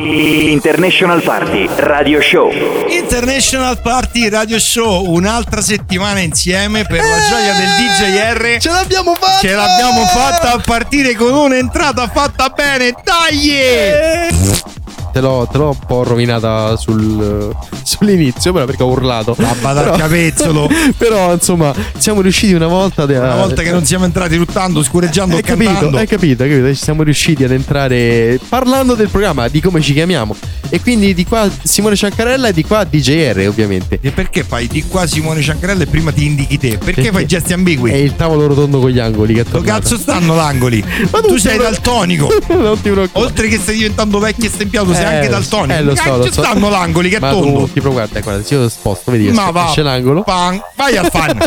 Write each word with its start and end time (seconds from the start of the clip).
International 0.00 1.20
Party 1.22 1.68
Radio 1.74 2.20
Show. 2.20 2.52
International 2.88 3.80
Party 3.80 4.28
Radio 4.28 4.56
Show, 4.60 5.10
un'altra 5.10 5.60
settimana 5.60 6.20
insieme 6.20 6.84
per 6.84 7.00
la 7.00 7.18
gioia 7.28 7.52
del 7.52 7.68
DJR. 7.76 8.58
Ce 8.60 8.70
l'abbiamo 8.70 9.14
fatta! 9.14 9.40
Ce 9.40 9.52
l'abbiamo 9.52 10.04
fatta 10.04 10.52
a 10.52 10.58
partire 10.64 11.16
con 11.16 11.32
un'entrata 11.32 12.06
fatta 12.06 12.48
bene, 12.50 12.94
dai! 13.02 14.86
Te 15.12 15.20
l'ho, 15.20 15.48
te 15.50 15.58
l'ho 15.58 15.70
un 15.70 15.86
po' 15.86 16.02
rovinata 16.02 16.76
sul, 16.76 17.54
sull'inizio, 17.82 18.52
però 18.52 18.64
perché 18.64 18.82
ho 18.82 18.88
urlato. 18.88 19.34
La 19.38 19.54
bada 19.60 19.90
capezzolo. 19.90 20.68
Però, 20.96 21.32
insomma, 21.32 21.74
siamo 21.96 22.20
riusciti 22.20 22.52
una 22.52 22.66
volta. 22.66 23.06
De, 23.06 23.16
una 23.16 23.36
volta 23.36 23.62
che 23.62 23.70
non 23.70 23.84
siamo 23.84 24.04
entrati 24.04 24.36
ruttando, 24.36 24.82
scureggiando, 24.82 25.36
hai 25.36 25.42
capito, 25.42 25.88
hai 25.96 26.06
capito, 26.06 26.42
hai 26.42 26.48
capito. 26.50 26.68
Ci 26.68 26.82
siamo 26.82 27.02
riusciti 27.02 27.44
ad 27.44 27.52
entrare 27.52 28.38
parlando 28.48 28.94
del 28.94 29.08
programma, 29.08 29.48
di 29.48 29.60
come 29.60 29.80
ci 29.80 29.92
chiamiamo. 29.92 30.36
E 30.70 30.80
quindi 30.80 31.14
di 31.14 31.24
qua 31.24 31.48
Simone 31.62 31.96
Ciancarella 31.96 32.48
e 32.48 32.52
di 32.52 32.62
qua 32.62 32.84
DJR, 32.84 33.46
ovviamente. 33.48 33.98
E 34.02 34.10
perché 34.10 34.44
fai 34.44 34.66
di 34.66 34.84
qua 34.84 35.06
Simone 35.06 35.40
Ciancarella 35.40 35.84
e 35.84 35.86
prima 35.86 36.12
ti 36.12 36.26
indichi 36.26 36.58
te? 36.58 36.76
Perché, 36.76 36.92
perché 36.92 37.12
fai 37.12 37.26
gesti 37.26 37.52
ambigui? 37.54 37.90
È 37.90 37.94
il 37.94 38.14
tavolo 38.16 38.46
rotondo 38.46 38.78
con 38.78 38.90
gli 38.90 38.98
angoli 38.98 39.34
che 39.34 39.44
Dove 39.48 39.66
cazzo 39.66 39.96
stanno 39.96 40.34
l'angoli? 40.34 40.84
Ma 41.10 41.20
tu 41.20 41.36
sei 41.38 41.56
pro... 41.56 41.64
daltonico. 41.64 42.28
non 42.48 42.80
ti 42.80 42.90
preoccupare. 42.90 43.24
Oltre 43.24 43.48
che 43.48 43.58
stai 43.58 43.76
diventando 43.76 44.18
vecchio 44.18 44.46
e 44.46 44.50
stempiato, 44.50 44.92
sei 44.98 45.12
Eh, 45.12 45.14
anche 45.16 45.28
daltonico. 45.28 45.78
eh, 45.78 45.82
lo 45.82 45.94
so, 45.96 46.02
Cazzo 46.02 46.16
lo 46.16 46.24
so. 46.32 46.42
stanno 46.42 46.68
l'angoli 46.68 47.08
che 47.08 47.16
è 47.16 47.20
Ma 47.20 47.30
tondo. 47.30 47.58
tu 47.64 47.72
ti 47.72 47.80
guarda, 47.80 48.20
guarda, 48.20 48.44
se 48.44 48.54
io 48.54 48.68
sposto, 48.68 49.10
vedi, 49.10 49.30
Ma 49.30 49.50
va, 49.50 49.70
c'è 49.72 49.82
l'angolo. 49.82 50.22
pan, 50.22 50.60
vai 50.76 50.96
al 50.96 51.08
fan. 51.10 51.38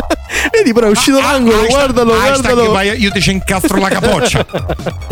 Vedi, 0.50 0.72
però 0.72 0.86
è 0.86 0.90
uscito 0.90 1.18
Ah, 1.18 1.32
l'angolo, 1.32 1.56
hashtag- 1.60 1.70
guardalo, 1.70 2.14
hashtag 2.14 2.40
guardalo. 2.42 2.72
vai- 2.72 2.98
io 3.00 3.10
ti 3.10 3.20
ci 3.20 3.30
incastro 3.32 3.78
la 3.78 3.88
capoccia. 3.88 4.44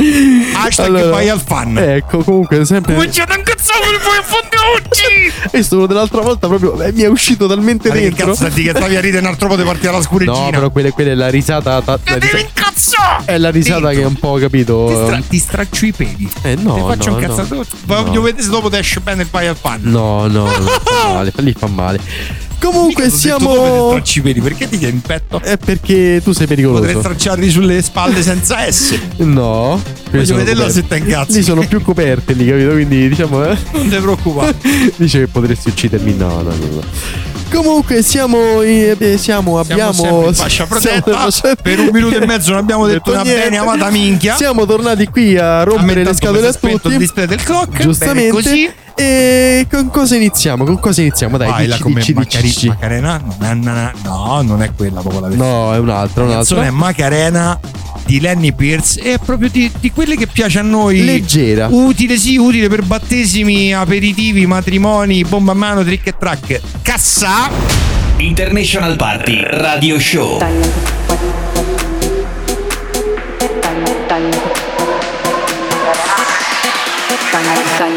Hashtag 0.54 0.86
Allora, 0.86 1.10
vai 1.10 1.28
al 1.28 1.40
fan. 1.40 1.76
Ecco, 1.76 2.22
comunque, 2.24 2.64
sempre. 2.64 2.94
Come 2.94 3.08
c'è 3.08 3.24
un 3.28 3.42
cazzato 3.42 3.80
che 3.90 3.98
vuoi 4.02 4.18
fare 4.22 4.48
oggi? 4.76 5.32
Visto 5.52 5.74
quello 5.76 5.86
dell'altra 5.86 6.20
volta 6.22 6.46
proprio 6.48 6.80
eh, 6.82 6.92
mi 6.92 7.02
è 7.02 7.06
uscito 7.08 7.46
talmente 7.46 7.88
Ma 7.88 7.94
che 7.94 8.00
dentro. 8.02 8.26
cazzo 8.32 8.48
stai 8.48 8.62
che 8.64 8.70
stavi 8.74 8.96
a 8.96 9.00
ridere 9.00 9.22
un 9.22 9.28
altro 9.30 9.48
po' 9.48 9.56
di 9.56 9.62
partire 9.62 9.88
alla 9.88 10.02
scureggina? 10.02 10.38
No, 10.44 10.50
però 10.50 10.70
quella, 10.70 10.90
quella 10.90 11.10
è 11.10 11.14
la 11.14 11.28
risata. 11.28 11.80
ta- 11.82 11.98
Ti 11.98 12.10
la 12.12 12.18
devi 12.18 12.40
incazzare! 12.40 13.24
è 13.26 13.38
la 13.38 13.50
risata 13.50 13.80
Dentro. 13.88 14.00
che 14.00 14.06
un 14.06 14.14
po' 14.14 14.34
Ti, 14.36 14.40
capito. 14.42 15.04
stra- 15.04 15.22
ti 15.28 15.38
straccio 15.38 15.86
i 15.86 15.92
peli. 15.92 16.30
Eh 16.42 16.54
no, 16.56 16.74
Ti 16.74 16.80
faccio 16.80 17.10
no, 17.10 17.16
un 17.16 17.20
no. 17.22 17.28
cazzato. 17.28 17.64
Voglio 17.84 18.12
No. 18.14 18.20
Vedere 18.30 18.42
se 18.44 18.50
dopo 18.50 18.68
ti 18.70 18.76
esce 18.76 19.00
bene 19.00 19.22
il 19.22 19.28
vai 19.30 19.46
al 19.46 19.56
fan. 19.56 19.80
No, 19.82 20.26
no, 20.26 20.44
no, 20.44 20.50
fa 20.82 21.12
male, 21.12 21.32
lì 21.36 21.54
fa 21.56 21.66
male. 21.66 22.00
Comunque 22.60 23.04
Mica 23.06 23.08
dove 23.08 23.16
siamo. 23.16 23.88
stracci 23.88 24.18
i 24.18 24.22
peli, 24.22 24.40
perché 24.42 24.68
ti 24.68 24.76
tieni 24.76 24.94
in 24.96 25.00
petto? 25.00 25.40
È 25.40 25.56
perché 25.56 26.20
tu 26.22 26.32
sei 26.32 26.46
pericoloso. 26.46 26.82
Potrei 26.82 27.00
stracciarli 27.00 27.48
sulle 27.50 27.80
spalle 27.80 28.22
senza 28.22 28.70
S. 28.70 28.98
No. 29.18 29.80
Voglio 30.10 30.34
vederlo 30.36 30.64
coperti. 30.66 30.72
se 30.72 30.86
te 30.86 30.96
incazzi. 30.98 31.36
Lì 31.38 31.42
sono 31.42 31.66
più 31.66 31.80
coperte 31.80 32.34
lì, 32.34 32.46
capito? 32.46 32.72
Quindi 32.72 33.08
diciamo. 33.08 33.44
eh, 33.46 33.56
Non 33.72 33.88
ti 33.88 33.96
preoccupare. 33.96 34.54
Dice 34.96 35.20
che 35.20 35.26
potresti 35.28 35.70
uccidermi. 35.70 36.14
No, 36.16 36.42
no, 36.42 36.50
no. 36.50 36.66
no. 36.70 36.82
Comunque 37.50 38.02
siamo. 38.02 38.60
eh, 38.62 38.96
eh, 38.98 39.18
siamo, 39.18 39.58
abbiamo. 39.58 40.30
fascia 40.32 40.66
siamo 40.66 40.68
protetta. 40.68 41.10
in 41.10 41.16
fascia- 41.16 41.54
Per 41.56 41.78
un 41.80 41.88
minuto 41.92 42.16
e 42.16 42.26
mezzo 42.26 42.50
non 42.50 42.58
abbiamo 42.60 42.86
detto 42.88 43.10
una 43.10 43.22
niente. 43.22 43.42
bene 43.42 43.56
amata 43.58 43.90
minchia. 43.90 44.36
Siamo 44.36 44.64
tornati 44.66 45.06
qui 45.08 45.36
a 45.36 45.62
rompere 45.64 46.04
le 46.04 46.14
scatole 46.14 46.46
a 46.46 46.52
tutti. 46.52 46.96
display 46.96 47.26
del 47.26 47.42
clock. 47.42 47.80
Giustamente. 47.82 48.30
così. 48.30 48.70
E 48.94 49.66
con 49.70 49.88
cosa 49.90 50.14
iniziamo? 50.16 50.64
Con 50.64 50.78
cosa 50.78 51.00
iniziamo? 51.00 51.38
Dai, 51.38 51.48
Vai, 51.48 51.66
la 51.66 51.72
dici, 51.76 51.82
come 51.82 52.00
dici, 52.00 52.12
Macari- 52.12 52.42
dici. 52.42 52.66
Macarena? 52.68 53.20
No, 53.38 53.54
no, 53.54 53.72
no, 53.72 53.90
no, 54.02 54.42
non 54.42 54.62
è 54.62 54.72
quella 54.76 55.00
proprio 55.00 55.20
la 55.22 55.28
versione. 55.28 55.50
No, 55.50 55.74
è 55.74 55.78
un'altra, 55.78 56.24
La 56.26 56.32
canzone 56.34 56.66
è 56.66 56.68
un'altra. 56.68 56.86
Macarena 56.86 57.60
di 58.10 58.18
Lenny 58.18 58.52
Pierce 58.52 59.00
è 59.00 59.18
proprio 59.24 59.48
di, 59.48 59.70
di 59.78 59.92
quelle 59.92 60.16
che 60.16 60.26
piace 60.26 60.58
a 60.58 60.62
noi. 60.62 61.04
Leggera. 61.04 61.68
Utile, 61.70 62.16
sì, 62.16 62.36
utile 62.36 62.68
per 62.68 62.82
battesimi, 62.82 63.72
aperitivi, 63.72 64.46
matrimoni, 64.46 65.22
bomba 65.22 65.52
a 65.52 65.54
mano, 65.54 65.84
trick 65.84 66.08
e 66.08 66.14
track. 66.18 66.60
Cassa! 66.82 67.48
International 68.16 68.96
Party 68.96 69.42
Radio 69.44 70.00
Show. 70.00 70.40
Dale 70.40 70.98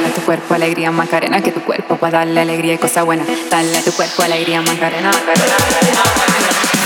a 0.05 0.13
tu 0.13 0.21
cuerpo 0.21 0.53
alegría 0.53 0.91
Macarena, 0.91 1.41
que 1.41 1.51
tu 1.51 1.61
cuerpo 1.61 1.97
para 1.97 2.19
darle 2.19 2.39
alegría 2.39 2.75
y 2.75 2.77
cosa 2.77 3.01
buena. 3.01 3.25
Dale 3.49 3.75
a 3.75 3.81
tu 3.81 3.91
cuerpo 3.91 4.21
alegría 4.21 4.61
Macarena, 4.61 5.11
Macarena. 5.11 5.55
Macarena, 5.59 6.82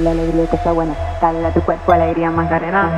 darle 0.00 0.22
alegría 0.22 0.44
y 0.44 0.46
cosa 0.46 0.72
buena. 0.72 0.94
Dale 1.20 1.50
tu 1.52 1.60
cuerpo 1.60 1.92
alegría 1.92 2.30
Macarena. 2.30 2.90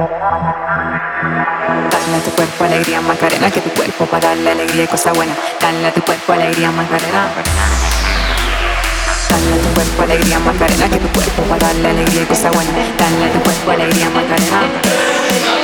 Dale 1.90 2.20
tu 2.24 2.30
cuerpo 2.30 2.64
alegría 2.64 3.00
Macarena, 3.00 3.50
que 3.50 3.60
tu 3.60 3.70
cuerpo 3.70 4.06
para 4.06 4.28
darle 4.28 4.50
alegría 4.52 4.86
cosa 4.86 5.12
buena. 5.12 5.34
Dale 5.60 5.90
tu 5.92 6.00
cuerpo 6.02 6.32
alegría 6.32 6.70
Macarena. 6.70 7.28
Dale 9.30 9.58
tu 9.58 9.74
cuerpo 9.74 10.02
alegría 10.02 10.38
Macarena, 10.38 10.88
que 10.88 10.96
tu 10.98 11.08
cuerpo 11.08 11.42
para 11.42 11.66
darle 11.66 11.88
alegría 11.88 12.28
cosa 12.28 12.50
buena. 12.50 12.70
Dale 12.70 13.30
tu 13.32 13.40
cuerpo 13.42 13.70
alegría 13.72 14.10
Macarena. 14.10 15.61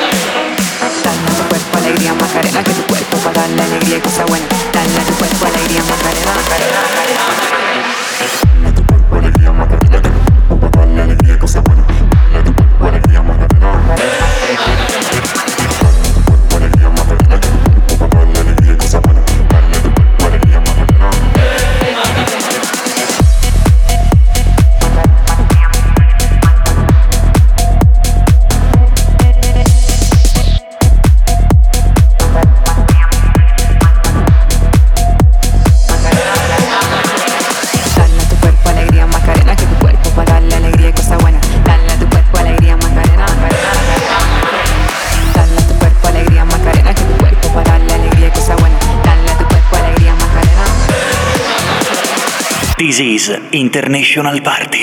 International 53.59 54.41
Party. 54.41 54.78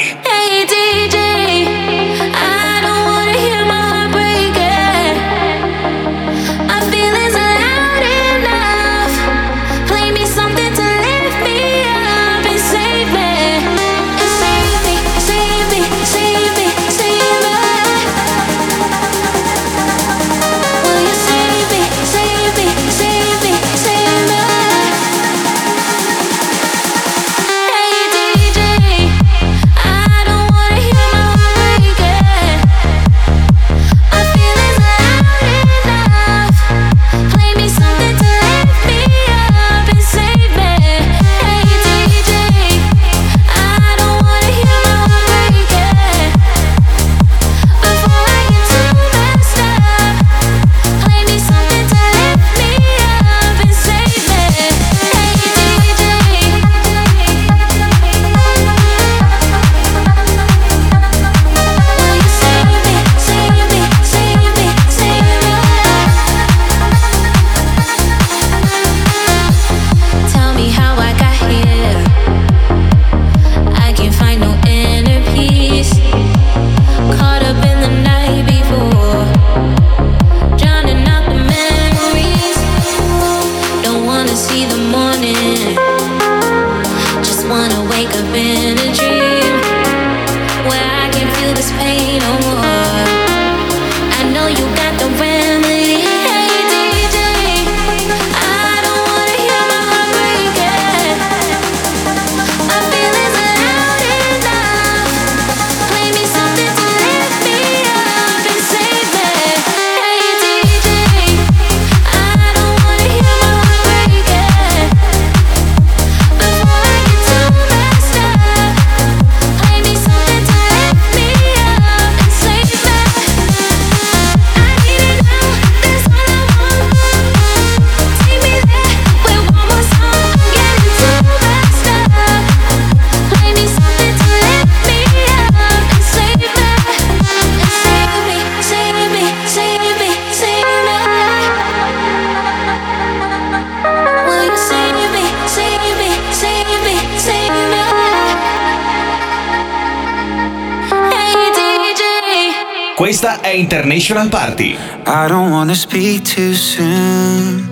Wanna 155.65 155.75
speak 155.75 156.23
too 156.23 156.53
soon. 156.53 157.65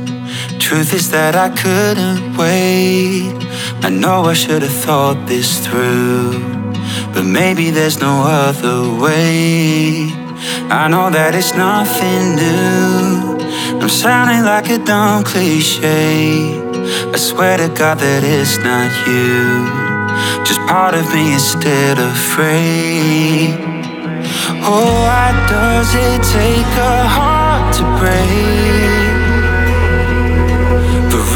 Truth 0.57 0.95
is 0.95 1.12
that 1.12 1.36
I 1.36 1.50
couldn't 1.50 2.36
wait. 2.36 3.31
I 3.84 3.90
know 3.92 4.25
I 4.25 4.34
should 4.34 4.63
have 4.63 4.78
thought 4.86 5.28
this 5.28 5.60
through. 5.63 6.42
But 7.13 7.25
maybe 7.25 7.69
there's 7.69 8.00
no 8.01 8.16
other 8.25 8.80
way. 9.00 10.10
I 10.81 10.88
know 10.88 11.12
that 11.12 11.36
it's 11.36 11.54
nothing 11.54 12.24
new. 12.42 13.38
I'm 13.80 13.90
sounding 13.90 14.44
like 14.44 14.72
a 14.72 14.80
dumb 14.80 15.24
cliche. 15.24 16.57
I 17.13 17.18
swear 17.18 17.57
to 17.57 17.68
God 17.68 18.00
that 18.00 18.24
it's 18.24 18.57
not 18.69 18.89
you. 19.06 20.44
Just 20.48 20.62
part 20.62 20.96
of 20.96 21.06
me 21.13 21.36
is 21.36 21.46
still 21.46 22.00
afraid. 22.16 23.54
Oh, 24.66 24.89
why 25.06 25.30
does 25.48 25.89
it 25.94 26.22
take 26.34 26.72
a 26.89 27.07
heart 27.16 27.43
to 27.78 27.84
break? 28.00 28.94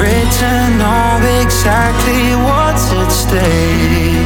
It 0.10 0.32
to 0.40 0.52
know 0.78 1.42
exactly 1.42 2.32
what's 2.48 2.86
at 2.94 3.12
stake. 3.12 4.24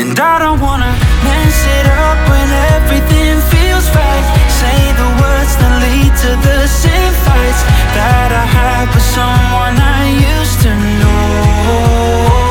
And 0.00 0.18
I 0.18 0.38
don't 0.38 0.60
wanna 0.60 0.92
mess 1.26 1.58
it 1.78 1.86
up 1.86 2.18
when 2.30 2.48
everything 2.72 3.36
feels 3.52 3.86
right. 3.98 4.26
Say 4.60 4.80
the 5.02 5.10
words 5.20 5.52
that 5.60 5.74
lead 5.84 6.12
to 6.24 6.30
the 6.46 6.60
same 6.68 7.14
fights 7.26 7.62
that 7.96 8.30
I 8.32 8.46
had 8.58 8.86
with 8.94 9.06
someone 9.18 9.76
I 9.76 10.02
used 10.32 10.58
to 10.62 10.72
know. 11.00 12.43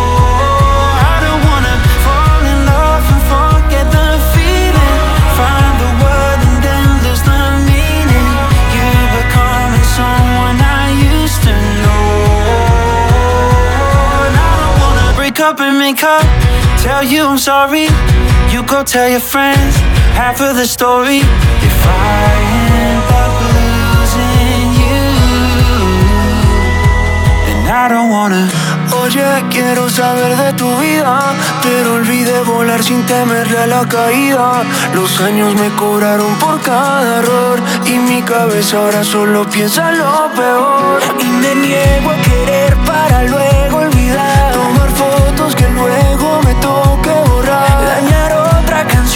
Up 15.43 15.59
and 15.59 15.77
make 15.77 16.01
up. 16.03 16.23
Tell 16.81 17.03
you 17.03 17.27
I'm 17.27 17.37
sorry. 17.37 17.87
You 18.51 18.63
go 18.63 18.83
tell 18.83 19.09
your 19.09 19.19
friends 19.19 19.75
half 20.15 20.39
of 20.39 20.55
the 20.55 20.65
story. 20.65 21.19
If 21.69 21.79
I 21.85 22.31
end 22.79 23.07
up 23.21 23.33
losing 23.55 24.67
you, 24.81 25.03
then 27.45 27.61
I 27.81 27.85
don't 27.91 28.09
wanna. 28.09 28.43
Oye, 29.01 29.27
quiero 29.49 29.89
saber 29.89 30.37
de 30.37 30.53
tu 30.53 30.69
vida, 30.77 31.19
pero 31.61 31.95
olvidé 31.95 32.39
volar 32.41 32.81
sin 32.81 33.05
temerle 33.05 33.57
a 33.57 33.67
la 33.67 33.85
caída. 33.85 34.63
Los 34.93 35.19
años 35.19 35.55
me 35.55 35.69
cobraron 35.75 36.33
por 36.35 36.61
cada 36.61 37.19
error 37.19 37.59
y 37.85 37.97
mi 37.99 38.21
cabeza 38.21 38.77
ahora 38.77 39.03
solo 39.03 39.45
piensa 39.49 39.89
en 39.89 39.97
lo 39.99 40.31
peor. 40.37 41.01
Y 41.19 41.25
me 41.25 41.55
niego 41.55 42.11
a 42.11 42.17
querer 42.29 42.75
para 42.85 43.23
luego 43.23 43.77
olvidar. 43.77 44.42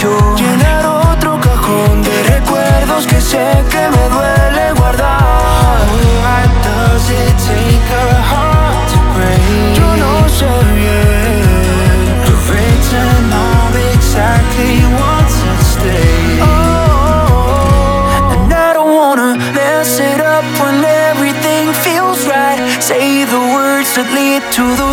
Llenar 0.06 0.86
otro 0.86 1.40
cajón 1.40 2.02
de 2.02 2.22
recuerdos 2.34 3.04
que 3.06 3.20
sé 3.20 3.64
que 3.68 3.88
me 3.90 4.08
duele 4.08 4.72
guardar. 4.76 5.82
Why 6.22 6.46
does 6.62 7.10
it 7.10 7.34
take 7.48 7.90
a 7.90 8.22
heart 8.30 8.88
to 8.92 8.98
break? 9.14 9.76
Yo 9.76 9.96
no 9.96 10.28
sé 10.28 10.46
bien. 10.76 11.42
For 12.46 12.54
it 12.54 12.80
to 12.92 13.02
know 13.30 13.74
exactly 13.92 14.84
what's 14.94 15.36
at 15.50 15.60
stake. 15.72 16.42
Oh, 16.42 18.30
and 18.34 18.52
I 18.52 18.72
don't 18.74 18.94
wanna 18.94 19.34
mess 19.52 19.98
it 19.98 20.20
up 20.20 20.44
when 20.62 20.84
everything 21.10 21.72
feels 21.74 22.24
right. 22.24 22.60
Say 22.80 23.24
the 23.24 23.40
words 23.52 23.96
that 23.96 24.08
lead 24.14 24.42
to 24.52 24.76
those 24.76 24.87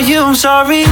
Tell 0.00 0.08
you 0.08 0.22
I'm 0.22 0.34
sorry. 0.34 0.84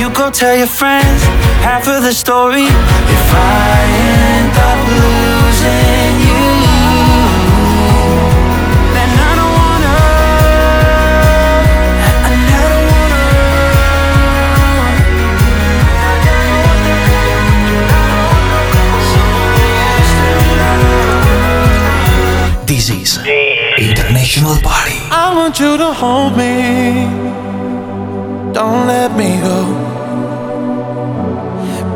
You 0.00 0.10
go 0.10 0.28
tell 0.28 0.56
your 0.56 0.66
friends 0.66 1.22
half 1.62 1.86
of 1.86 2.02
the 2.02 2.12
story. 2.12 2.64
If 2.64 3.32
I 3.32 3.84
end 4.10 4.56
up 4.68 4.88
losing 4.98 6.20
you, 6.26 6.46
then 8.94 9.10
I 9.28 9.32
don't 9.38 9.54
wanna. 9.60 9.94
I 12.16 12.28
don't 12.72 12.86
wanna. 12.90 13.22
This 22.66 22.90
is 22.90 23.10
International 23.78 24.56
Party. 24.60 24.98
I 25.12 25.32
want 25.36 25.60
you 25.60 25.76
to 25.76 25.92
hold 25.92 26.36
me. 26.36 27.49
Don't 28.60 28.86
let 28.86 29.16
me 29.16 29.40
go. 29.40 29.58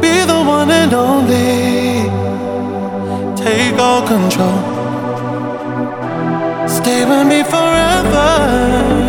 Be 0.01 0.15
the 0.25 0.41
one 0.57 0.71
and 0.71 0.95
only. 0.95 2.09
Take 3.37 3.79
all 3.79 4.01
control. 4.07 4.61
Stay 6.67 7.05
with 7.05 7.27
me 7.27 7.43
forever. 7.43 9.04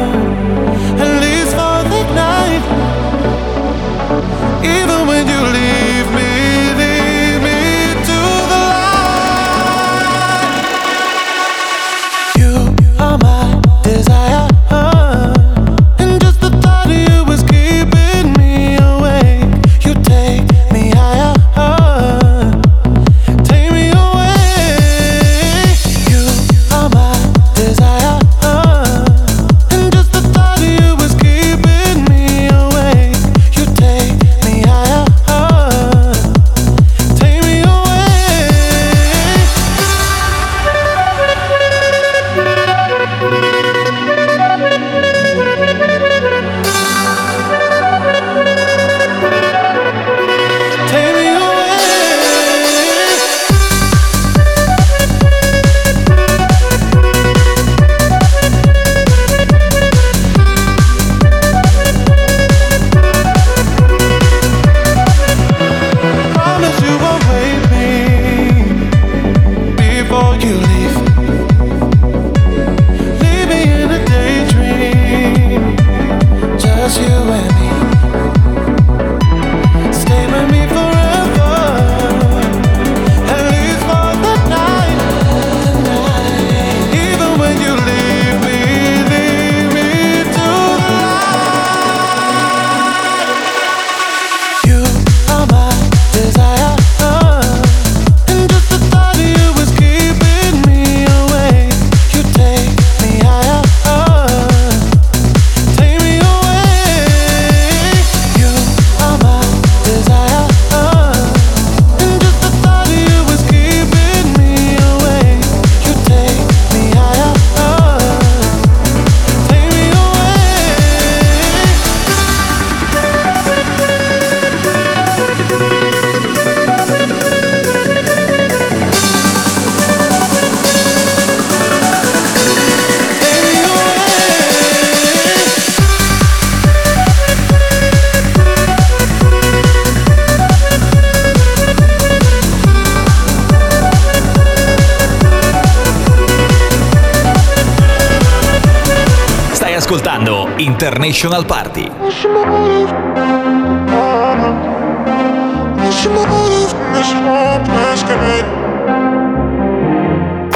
International 150.75 151.41
Party. 151.46 151.88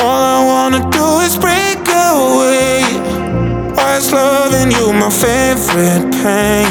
All 0.04 0.24
I 0.36 0.40
wanna 0.52 0.82
do 0.92 1.06
is 1.28 1.38
break 1.38 1.80
away. 1.88 2.84
Why 3.76 3.96
is 3.96 4.12
loving 4.12 4.72
you 4.72 4.92
my 4.92 5.10
favorite 5.10 6.12
pain? 6.22 6.68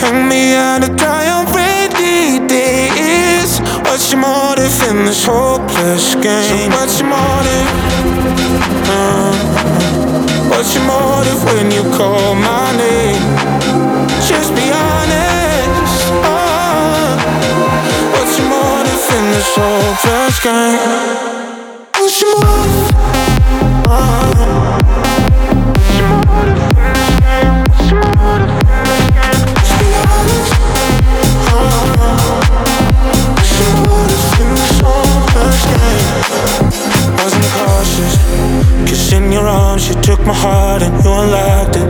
Hang 0.00 0.26
me 0.26 0.54
out 0.54 0.80
to 0.84 0.88
dry 0.96 1.28
on 1.36 1.44
rainy 1.52 2.46
days. 2.48 3.60
What's 3.84 4.10
your 4.10 4.22
motive 4.22 4.74
in 4.88 5.04
this 5.04 5.26
hopeless 5.26 6.14
game? 6.14 6.48
So 6.48 6.76
what's 6.76 6.98
your 6.98 7.10
motive? 7.10 7.68
Uh, 8.88 9.93
what's 10.64 10.76
your 10.76 10.86
motive 10.86 11.44
when 11.44 11.70
you 11.70 11.82
call 11.94 12.34
my 12.34 12.76
name? 12.78 13.20
Just 14.26 14.54
be 14.54 14.72
honest. 14.72 16.10
Uh, 16.24 17.18
what's 18.12 18.38
your 18.38 18.48
motive 18.48 19.16
in 19.18 19.24
this 19.32 19.54
hopeless 19.54 20.40
game? 20.40 21.33
In 39.14 39.30
your 39.30 39.46
arms 39.46 39.88
you 39.88 39.94
took 40.02 40.20
my 40.20 40.34
heart 40.34 40.82
and 40.82 40.92
you 41.04 41.10
unlocked 41.10 41.76
it. 41.76 41.88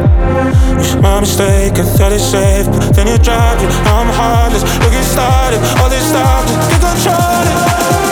It's 0.78 0.94
my 0.96 1.20
mistake, 1.20 1.78
I 1.78 1.82
thought 1.82 2.12
it's 2.12 2.24
safe, 2.24 2.66
but 2.66 2.94
then 2.94 3.06
you 3.06 3.18
dropped 3.18 3.62
it. 3.62 3.70
I'm 3.88 4.08
heartless, 4.12 4.62
look 4.82 4.92
it 4.92 5.04
started, 5.04 5.60
all 5.80 5.88
this 5.88 6.04
stopped 6.08 6.50
it, 6.50 6.58
you 6.72 6.78
control 6.78 8.00
it. 8.00 8.03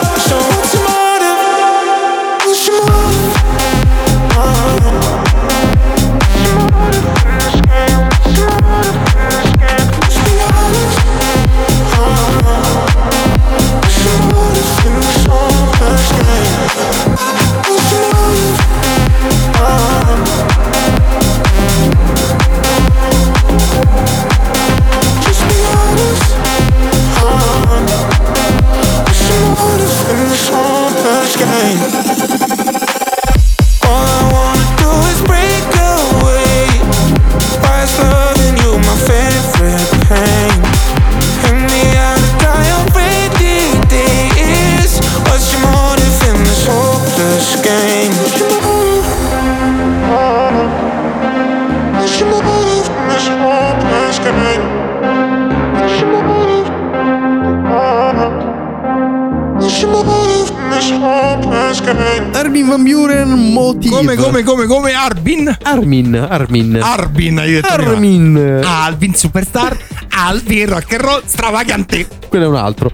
Armin, 65.73 66.15
Armin. 66.15 66.79
Arbin, 66.83 67.39
hai 67.39 67.53
detto 67.53 67.75
prima. 67.75 67.91
Armin. 67.93 68.61
Alvin 68.63 69.15
Superstar, 69.15 69.77
Alvin 70.11 70.67
Rock 70.69 70.93
and 70.93 71.01
Roll 71.03 71.23
stravagante. 71.25 72.07
Quello 72.29 72.45
è 72.45 72.49
un 72.49 72.57
altro. 72.57 72.91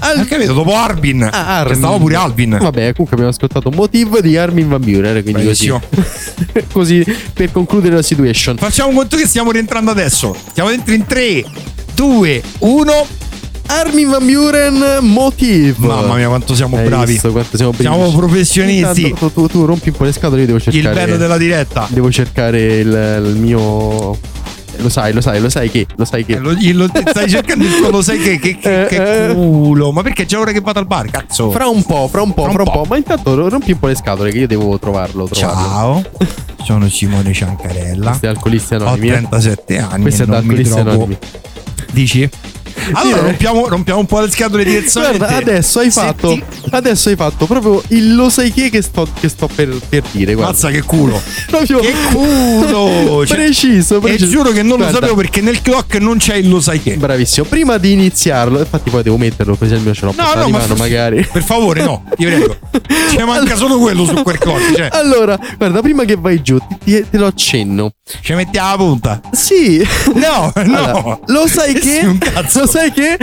Al- 0.00 0.20
Ho 0.20 0.24
capito, 0.24 0.52
dopo 0.52 0.74
Arbin. 0.74 1.22
Ah, 1.22 1.58
Armin. 1.58 1.72
Che 1.72 1.78
stava 1.78 1.96
pure 1.98 2.14
Alvin. 2.16 2.50
Vabbè, 2.60 2.92
comunque 2.92 3.10
abbiamo 3.12 3.28
ascoltato 3.30 3.70
Motive 3.70 4.22
di 4.22 4.36
Armin 4.36 4.68
Van 4.68 4.80
Buren, 4.80 5.22
quindi 5.22 5.44
così. 5.44 5.72
Così 6.72 7.04
per 7.32 7.52
concludere 7.52 7.94
la 7.96 8.02
situation. 8.02 8.56
Facciamo 8.56 8.92
conto 8.92 9.16
che 9.16 9.26
stiamo 9.26 9.50
rientrando 9.50 9.90
adesso. 9.90 10.36
Stiamo 10.50 10.70
dentro 10.70 10.94
in 10.94 11.04
3, 11.06 11.44
2, 11.94 12.42
1. 12.58 13.06
Armin 13.66 14.08
Van 14.08 14.24
Buren 14.24 14.98
Motive. 15.00 15.74
Mamma 15.78 16.14
mia, 16.14 16.28
quanto 16.28 16.54
siamo 16.54 16.76
Hai 16.76 16.84
bravi. 16.84 17.12
visto 17.12 17.32
quanto 17.32 17.56
siamo 17.56 17.72
Siamo 17.76 18.10
professionisti. 18.12 19.02
Intanto 19.08 19.30
Tu, 19.30 19.32
tu- 19.42 19.46
tu 19.48 19.64
rompi 19.64 19.88
un 19.90 19.94
po' 19.96 20.04
le 20.04 20.12
scatole, 20.12 20.40
io 20.40 20.46
devo 20.46 20.58
Il 20.58 20.62
cercare. 20.64 20.94
bello 20.94 21.16
della 21.16 21.36
diretta. 21.36 21.86
Devo 21.90 22.10
cercare 22.10 22.60
il, 22.78 23.22
il 23.26 23.36
mio. 23.36 24.34
Lo 24.78 24.90
sai, 24.90 25.12
lo 25.14 25.20
sai, 25.22 25.40
lo 25.40 25.48
sai 25.48 25.70
che. 25.70 25.86
Lo 25.96 26.04
sai 26.04 26.24
che. 26.24 26.34
Eh, 26.34 26.38
Lo, 26.38 26.54
lo- 26.72 26.90
stai 27.06 27.28
cercando 27.28 27.64
il 27.64 27.74
tuo, 27.76 27.90
lo 27.90 28.02
sai 28.02 28.18
che, 28.18 28.38
che, 28.38 28.58
che, 28.58 28.82
Eh, 28.84 28.86
che 28.86 29.26
eh. 29.30 29.32
culo. 29.34 29.90
Ma 29.90 30.02
perché 30.02 30.26
c'è 30.26 30.38
ora 30.38 30.52
che 30.52 30.60
vado 30.60 30.78
al 30.78 30.86
bar, 30.86 31.10
cazzo? 31.10 31.50
Fra 31.50 31.66
un 31.66 31.82
po', 31.82 32.08
fra 32.08 32.22
un 32.22 32.34
po', 32.34 32.42
Fra 32.42 32.50
un 32.50 32.54
fra 32.56 32.62
un 32.62 32.70
po'. 32.70 32.80
po'. 32.82 32.86
Ma 32.88 32.96
intanto 32.96 33.34
ro- 33.34 33.48
rompi 33.48 33.72
un 33.72 33.78
po' 33.78 33.86
le 33.88 33.94
scatole 33.96 34.30
che 34.30 34.38
io 34.38 34.46
devo 34.46 34.78
trovarlo. 34.78 35.26
trovarlo. 35.28 35.62
Ciao. 35.62 36.04
Sono 36.62 36.88
Simone 36.88 37.32
Ciancarella. 37.32 38.08
Questi 38.08 38.26
alcolisti 38.26 38.74
Ho 38.74 38.76
anonimi. 38.78 39.08
eh. 39.08 39.12
37 39.12 39.78
anni. 39.78 40.02
Questi 40.02 40.20
e 40.20 40.24
è 40.24 40.26
da 40.28 40.34
non 40.36 40.44
mi 40.44 40.50
alcolisti 40.50 40.78
anonimi. 40.78 41.18
Dici? 41.92 42.30
Allora 42.92 43.22
rompiamo, 43.22 43.68
rompiamo 43.68 44.00
un 44.00 44.06
po' 44.06 44.20
le 44.20 44.30
scatole 44.30 44.64
diversamente. 44.64 45.18
Guarda, 45.18 45.36
adesso 45.36 45.78
hai 45.80 45.90
fatto. 45.90 46.28
ti- 46.28 46.42
Adesso 46.70 47.08
hai 47.08 47.16
fatto 47.16 47.46
proprio 47.46 47.82
il 47.88 48.14
lo 48.14 48.28
sai 48.28 48.52
che 48.52 48.70
che 48.70 48.82
sto, 48.82 49.06
che 49.18 49.28
sto 49.28 49.48
per, 49.52 49.68
per 49.88 50.02
dire. 50.10 50.34
Guarda. 50.34 50.52
Mazza 50.52 50.70
che 50.70 50.82
culo. 50.82 51.20
Proprio 51.46 51.78
Che 51.80 51.92
culo. 52.12 53.24
Cioè, 53.26 53.36
preciso, 53.36 53.96
E 53.96 54.00
preciso. 54.00 54.30
giuro 54.30 54.50
che 54.50 54.62
non 54.62 54.76
Guarda, 54.76 54.86
lo 54.86 54.94
sapevo 55.00 55.14
perché 55.16 55.40
nel 55.40 55.62
clock 55.62 55.96
non 55.96 56.18
c'è 56.18 56.34
il 56.36 56.48
lo 56.48 56.60
sai 56.60 56.80
che. 56.82 56.96
Bravissimo. 56.96 57.46
Prima 57.46 57.78
di 57.78 57.92
iniziarlo, 57.92 58.58
infatti 58.58 58.90
poi 58.90 59.02
devo 59.02 59.16
metterlo 59.16 59.56
così 59.56 59.74
almeno 59.74 59.94
ce 59.94 60.04
l'ho 60.06 60.14
No, 60.16 60.34
no, 60.34 60.44
di 60.44 60.50
ma 60.52 60.58
mano 60.58 60.74
magari. 60.76 61.26
Per 61.30 61.42
favore, 61.42 61.82
no, 61.82 62.04
ti 62.16 62.24
prego. 62.24 62.56
Ci 63.10 63.16
manca 63.24 63.56
solo 63.56 63.78
quello 63.78 64.04
su 64.04 64.22
quel 64.22 64.38
clock. 64.38 64.74
Cioè, 64.74 64.88
Allora, 64.92 65.38
guarda, 65.56 65.80
prima 65.80 66.04
che 66.04 66.16
vai 66.16 66.42
giù, 66.42 66.58
ti- 66.84 67.04
te 67.08 67.16
lo 67.18 67.26
accenno. 67.26 67.92
ci 68.22 68.34
mettiamo 68.34 68.70
la 68.70 68.76
punta. 68.76 69.20
Sì. 69.32 69.86
No, 70.14 70.52
no. 70.54 70.76
Allora, 70.76 71.18
lo 71.26 71.46
sai 71.46 71.74
Sì, 71.80 71.80
che? 72.00 72.06
un 72.06 72.18
cazzo. 72.18 72.65
Lo 72.66 72.72
sai 72.72 72.90
che? 72.90 73.16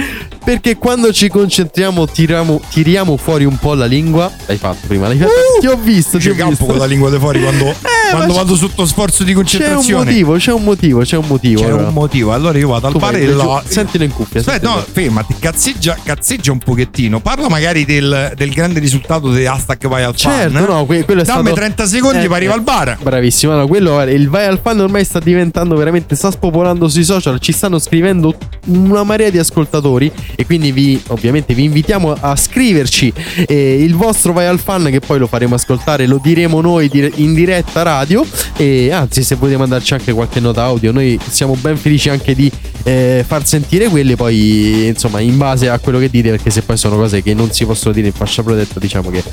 Perché 0.43 0.77
quando 0.77 1.13
ci 1.13 1.29
concentriamo 1.29 2.05
tiriamo, 2.05 2.59
tiriamo 2.69 3.15
fuori 3.17 3.45
un 3.45 3.57
po' 3.57 3.73
la 3.75 3.85
lingua. 3.85 4.29
L'hai 4.45 4.57
fatto 4.57 4.88
prima, 4.88 5.07
l'hai 5.07 5.17
fatto. 5.17 5.31
ti 5.62 5.67
ho 5.67 5.77
visto, 5.77 6.17
ho 6.17 6.19
campo 6.35 6.50
visto. 6.50 6.65
con 6.65 6.77
la 6.77 6.85
lingua 6.85 7.09
di 7.09 7.17
fuori 7.17 7.41
quando, 7.41 7.73
quando 8.12 8.33
ma 8.33 8.39
vado 8.39 8.55
sotto 8.55 8.85
sforzo 8.85 9.23
di 9.23 9.31
C'è 9.31 9.38
un 9.38 9.43
concentrazione. 9.43 10.03
motivo, 10.05 10.35
c'è 10.35 10.51
un 10.51 10.63
motivo, 10.63 11.00
c'è 11.01 11.15
un 11.17 11.27
motivo. 11.27 11.62
C'è 11.62 11.67
allora. 11.67 11.88
un 11.88 11.93
motivo. 11.93 12.33
Allora 12.33 12.57
io 12.57 12.67
vado 12.67 12.88
al 12.88 12.93
bar 12.97 13.15
e 13.15 13.27
lo. 13.27 13.62
Sentilo 13.65 14.03
in 14.03 14.12
cuffia. 14.12 14.41
Aspetta, 14.41 14.67
no, 14.69 14.85
fermati, 14.91 15.33
cazzeggia, 15.39 15.97
cazzeggia 16.03 16.51
un 16.51 16.57
pochettino. 16.59 17.21
Parla 17.21 17.47
magari 17.47 17.85
del, 17.85 18.33
del 18.35 18.50
grande 18.51 18.79
risultato 18.81 19.31
di 19.31 19.45
hashtag 19.45 19.88
vai 19.88 20.03
al 20.03 20.13
Certo, 20.15 20.51
fan. 20.57 20.65
no, 20.65 20.85
que- 20.85 21.05
quello 21.05 21.21
è 21.21 21.25
Dammi 21.25 21.41
stato 21.41 21.55
30 21.55 21.85
secondi 21.85 22.17
Eh, 22.17 22.27
per 22.27 22.31
arrivare 22.33 22.57
eh, 22.57 22.59
al 22.59 22.63
bar. 22.63 22.97
Bravissimo, 23.01 23.53
no, 23.53 23.65
quello 23.67 24.01
il 24.03 24.27
vai 24.29 24.45
al 24.45 24.59
fan 24.62 24.79
ormai 24.81 25.05
sta 25.05 25.19
diventando 25.19 25.75
veramente 25.77 26.15
sta 26.15 26.29
spopolando 26.31 26.89
sui 26.89 27.03
social, 27.05 27.39
ci 27.39 27.53
stanno 27.53 27.79
scrivendo 27.79 28.35
una 28.65 29.03
marea 29.03 29.29
di 29.29 29.38
ascoltatori 29.38 30.12
e 30.36 30.46
quindi 30.46 30.72
vi 30.72 31.02
ovviamente 31.08 31.54
vi 31.54 31.63
invitiamo 31.63 32.16
a 32.20 32.36
scriverci 32.36 33.13
eh, 33.48 33.82
il 33.82 33.96
vostro 33.96 34.34
vai 34.34 34.46
al 34.46 34.60
fan 34.60 34.90
che 34.90 35.00
poi 35.00 35.20
lo 35.20 35.28
faremo 35.28 35.56
ascoltare, 35.56 36.08
lo 36.08 36.20
diremo 36.22 36.62
noi 36.62 36.90
in 37.16 37.34
diretta 37.34 37.82
radio 37.82 38.25
e 38.58 38.92
anzi 38.92 39.24
se 39.24 39.36
volete 39.36 39.58
mandarci 39.58 39.94
anche 39.94 40.13
qualche 40.13 40.40
nota 40.40 40.63
audio, 40.63 40.92
noi 40.92 41.20
siamo 41.28 41.56
ben 41.56 41.78
felici 41.78 42.10
anche 42.10 42.36
di 42.36 42.52
eh, 42.84 43.24
far 43.25 43.46
sentire 43.46 43.88
quelle 43.88 44.15
poi 44.15 44.88
insomma 44.88 45.19
in 45.19 45.38
base 45.38 45.69
a 45.69 45.80
quello 45.80 46.00
che 46.00 46.10
dite 46.10 46.32
perché 46.32 46.50
se 46.50 46.62
poi 46.63 46.78
sono 46.78 46.96
cose 46.96 47.22
che 47.22 47.34
non 47.34 47.52
si 47.52 47.65
possono 47.65 47.93
dire 47.93 48.08
in 48.08 48.13
fascia 48.13 48.43
protetta 48.43 48.80
diciamo 48.80 49.10
che 49.10 49.24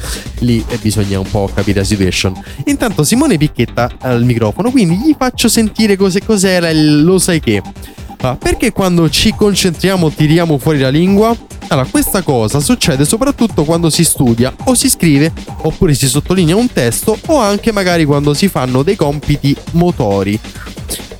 lì 0.40 0.64
eh, 0.68 0.78
bisogna 0.80 1.18
un 1.18 1.28
po' 1.28 1.50
capire 1.52 1.80
la 1.80 1.84
situation. 1.84 2.32
Intanto 2.66 3.02
Simone 3.02 3.36
Picchetta 3.36 3.90
al 4.00 4.24
microfono, 4.24 4.70
quindi 4.70 4.96
gli 4.96 5.14
faccio 5.18 5.48
sentire 5.48 5.96
cose, 5.96 6.22
cos'era 6.24 6.68
il 6.70 6.90
lo 7.02 7.18
sai 7.18 7.40
che. 7.40 7.62
Ah, 8.22 8.36
perché 8.36 8.70
quando 8.72 9.08
ci 9.08 9.34
concentriamo 9.34 10.10
tiriamo 10.10 10.58
fuori 10.58 10.78
la 10.78 10.90
lingua? 10.90 11.34
Allora, 11.68 11.86
questa 11.90 12.20
cosa 12.22 12.60
succede 12.60 13.04
soprattutto 13.06 13.64
quando 13.64 13.88
si 13.88 14.04
studia 14.04 14.52
o 14.64 14.74
si 14.74 14.90
scrive 14.90 15.32
oppure 15.62 15.94
si 15.94 16.06
sottolinea 16.06 16.56
un 16.56 16.70
testo 16.70 17.16
o 17.28 17.38
anche 17.38 17.72
magari 17.72 18.04
quando 18.04 18.34
si 18.34 18.48
fanno 18.48 18.82
dei 18.82 18.96
compiti 18.96 19.56
motori. 19.72 20.38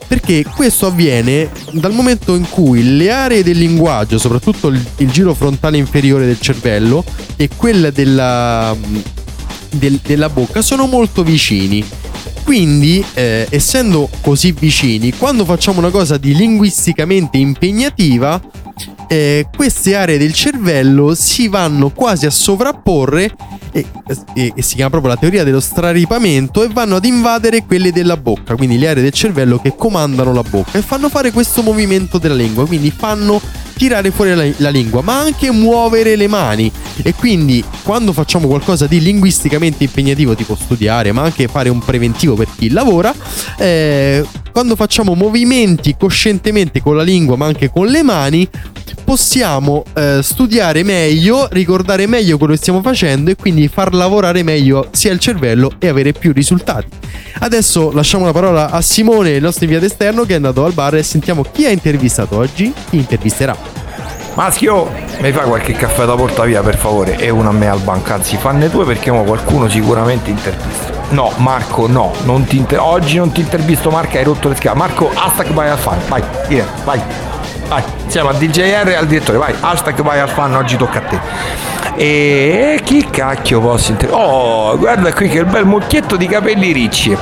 Perché 0.06 0.44
questo 0.44 0.88
avviene 0.88 1.48
dal 1.70 1.92
momento 1.92 2.34
in 2.34 2.46
cui 2.50 2.96
le 2.96 3.10
aree 3.10 3.44
del 3.44 3.56
linguaggio, 3.56 4.18
soprattutto 4.18 4.66
il, 4.68 4.84
il 4.96 5.10
giro 5.10 5.32
frontale 5.34 5.78
inferiore 5.78 6.26
del 6.26 6.40
cervello 6.40 7.04
e 7.36 7.48
quella 7.56 7.90
della, 7.90 8.76
del- 9.70 10.00
della 10.04 10.28
bocca, 10.28 10.62
sono 10.62 10.86
molto 10.86 11.22
vicini. 11.22 11.82
Quindi, 12.44 13.04
eh, 13.14 13.46
essendo 13.50 14.08
così 14.20 14.52
vicini, 14.52 15.12
quando 15.16 15.44
facciamo 15.44 15.78
una 15.78 15.90
cosa 15.90 16.16
di 16.16 16.34
linguisticamente 16.34 17.38
impegnativa, 17.38 18.40
eh, 19.08 19.46
queste 19.54 19.94
aree 19.96 20.18
del 20.18 20.32
cervello 20.32 21.14
si 21.14 21.48
vanno 21.48 21.90
quasi 21.90 22.26
a 22.26 22.30
sovrapporre 22.30 23.34
e, 23.72 23.84
e- 24.34 24.52
e 24.54 24.62
si 24.62 24.74
chiama 24.74 24.90
proprio 24.90 25.12
la 25.12 25.18
teoria 25.18 25.44
dello 25.44 25.60
straripamento 25.60 26.62
e 26.62 26.68
vanno 26.68 26.96
ad 26.96 27.04
invadere 27.04 27.64
quelle 27.64 27.92
della 27.92 28.16
bocca, 28.16 28.56
quindi 28.56 28.78
le 28.78 28.88
aree 28.88 29.02
del 29.02 29.12
cervello 29.12 29.58
che 29.58 29.74
comandano 29.76 30.32
la 30.32 30.42
bocca 30.42 30.78
e 30.78 30.82
fanno 30.82 31.08
fare 31.08 31.30
questo 31.30 31.62
movimento 31.62 32.18
della 32.18 32.34
lingua, 32.34 32.66
quindi 32.66 32.90
fanno 32.90 33.40
tirare 33.80 34.10
fuori 34.10 34.34
la, 34.34 34.46
la 34.58 34.68
lingua, 34.68 35.00
ma 35.00 35.20
anche 35.20 35.50
muovere 35.50 36.14
le 36.14 36.26
mani. 36.28 36.70
E 37.02 37.14
quindi 37.14 37.64
quando 37.82 38.12
facciamo 38.12 38.46
qualcosa 38.46 38.86
di 38.86 39.00
linguisticamente 39.00 39.84
impegnativo, 39.84 40.34
tipo 40.34 40.54
studiare, 40.54 41.12
ma 41.12 41.22
anche 41.22 41.48
fare 41.48 41.70
un 41.70 41.78
preventivo 41.78 42.34
per 42.34 42.46
chi 42.54 42.68
lavora, 42.68 43.14
eh, 43.56 44.22
quando 44.52 44.76
facciamo 44.76 45.14
movimenti 45.14 45.96
coscientemente 45.98 46.82
con 46.82 46.94
la 46.94 47.02
lingua, 47.02 47.36
ma 47.36 47.46
anche 47.46 47.70
con 47.70 47.86
le 47.86 48.02
mani, 48.02 48.46
possiamo 49.04 49.84
eh, 49.94 50.20
studiare 50.22 50.82
meglio, 50.82 51.48
ricordare 51.50 52.06
meglio 52.06 52.38
quello 52.38 52.52
che 52.52 52.58
stiamo 52.58 52.80
facendo 52.82 53.30
e 53.30 53.36
quindi 53.36 53.68
far 53.68 53.94
lavorare 53.94 54.42
meglio 54.42 54.88
sia 54.92 55.12
il 55.12 55.18
cervello 55.18 55.72
e 55.78 55.88
avere 55.88 56.12
più 56.12 56.32
risultati. 56.32 56.88
Adesso 57.40 57.92
lasciamo 57.92 58.24
la 58.24 58.32
parola 58.32 58.70
a 58.70 58.80
Simone, 58.80 59.30
il 59.30 59.42
nostro 59.42 59.64
inviato 59.64 59.86
esterno, 59.86 60.24
che 60.24 60.32
è 60.32 60.36
andato 60.36 60.64
al 60.64 60.72
bar 60.72 60.94
e 60.96 61.02
sentiamo 61.02 61.44
chi 61.50 61.66
ha 61.66 61.70
intervistato 61.70 62.36
oggi, 62.36 62.72
chi 62.88 62.96
intervisterà. 62.96 63.56
Maschio, 64.34 64.90
mi 65.20 65.32
fai 65.32 65.46
qualche 65.46 65.72
caffè 65.72 66.04
da 66.04 66.14
portavia 66.14 66.62
per 66.62 66.76
favore 66.76 67.16
e 67.16 67.30
uno 67.30 67.48
a 67.48 67.52
me 67.52 67.68
al 67.68 67.80
banco, 67.80 68.12
anzi 68.12 68.36
fanne 68.36 68.70
due 68.70 68.84
perché 68.84 69.10
mo 69.10 69.24
qualcuno 69.24 69.68
sicuramente 69.68 70.30
intervista. 70.30 70.92
No, 71.10 71.32
Marco, 71.38 71.88
no, 71.88 72.12
non 72.24 72.46
inter- 72.50 72.78
oggi 72.78 73.16
non 73.16 73.32
ti 73.32 73.40
intervisto 73.40 73.90
Marco, 73.90 74.16
hai 74.16 74.24
rotto 74.24 74.48
le 74.48 74.54
scale. 74.54 74.78
Marco, 74.78 75.10
hashtag 75.12 75.52
vai 75.52 75.68
al 75.68 75.78
fan, 75.78 75.98
vai, 76.08 76.22
dire, 76.46 76.64
vai, 76.84 77.00
vai, 77.70 77.84
insieme 78.02 78.28
al 78.30 78.36
DJR 78.36 78.88
e 78.88 78.94
al 78.96 79.06
direttore, 79.06 79.38
vai, 79.38 79.54
hashtag 79.60 80.02
vai 80.02 80.18
al 80.18 80.28
fan, 80.28 80.54
oggi 80.56 80.76
tocca 80.76 80.98
a 80.98 81.02
te. 81.02 81.20
E 81.94 82.80
chi 82.82 83.08
cacchio 83.08 83.60
posso 83.60 83.92
intervistare? 83.92 84.28
Oh, 84.28 84.76
guarda 84.76 85.12
qui 85.12 85.28
che 85.28 85.44
bel 85.44 85.64
mucchietto 85.64 86.16
di 86.16 86.26
capelli 86.26 86.72
ricci. 86.72 87.16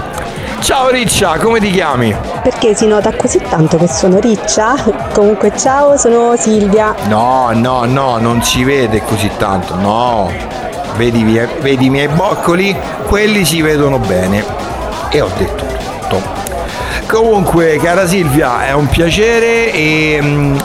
Ciao 0.61 0.89
Riccia, 0.89 1.39
come 1.39 1.61
ti 1.61 1.71
chiami? 1.71 2.15
Perché 2.43 2.75
si 2.75 2.87
nota 2.87 3.15
così 3.15 3.41
tanto 3.49 3.77
che 3.77 3.87
sono 3.87 4.19
riccia? 4.19 4.75
Comunque 5.13 5.53
ciao, 5.57 5.97
sono 5.97 6.35
Silvia. 6.37 6.95
No, 7.07 7.51
no, 7.55 7.85
no, 7.85 8.19
non 8.19 8.43
si 8.43 8.65
vede 8.65 9.03
così 9.03 9.31
tanto, 9.37 9.77
no. 9.77 10.31
Vedi, 10.97 11.23
vedi 11.61 11.87
i 11.87 11.91
miei 11.91 12.09
boccoli? 12.09 12.77
Quelli 13.07 13.45
si 13.45 13.63
vedono 13.63 13.99
bene. 13.99 14.45
E 15.11 15.21
ho 15.21 15.31
detto 15.37 15.65
tutto. 16.09 16.48
Comunque, 17.09 17.79
cara 17.79 18.07
Silvia, 18.07 18.67
è 18.67 18.75
un 18.75 18.87
piacere 18.87 19.73
e 19.73 20.19
mm, 20.21 20.57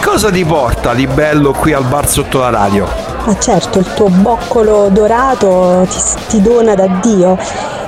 cosa 0.00 0.30
ti 0.30 0.44
porta 0.44 0.94
di 0.94 1.08
bello 1.08 1.50
qui 1.52 1.72
al 1.72 1.82
bar 1.86 2.08
sotto 2.08 2.38
la 2.38 2.50
radio? 2.50 2.86
Ma 3.24 3.36
certo, 3.36 3.80
il 3.80 3.94
tuo 3.94 4.08
boccolo 4.08 4.90
dorato 4.92 5.84
ti, 5.90 5.98
ti 6.28 6.40
dona 6.40 6.76
da 6.76 6.86
Dio. 7.02 7.36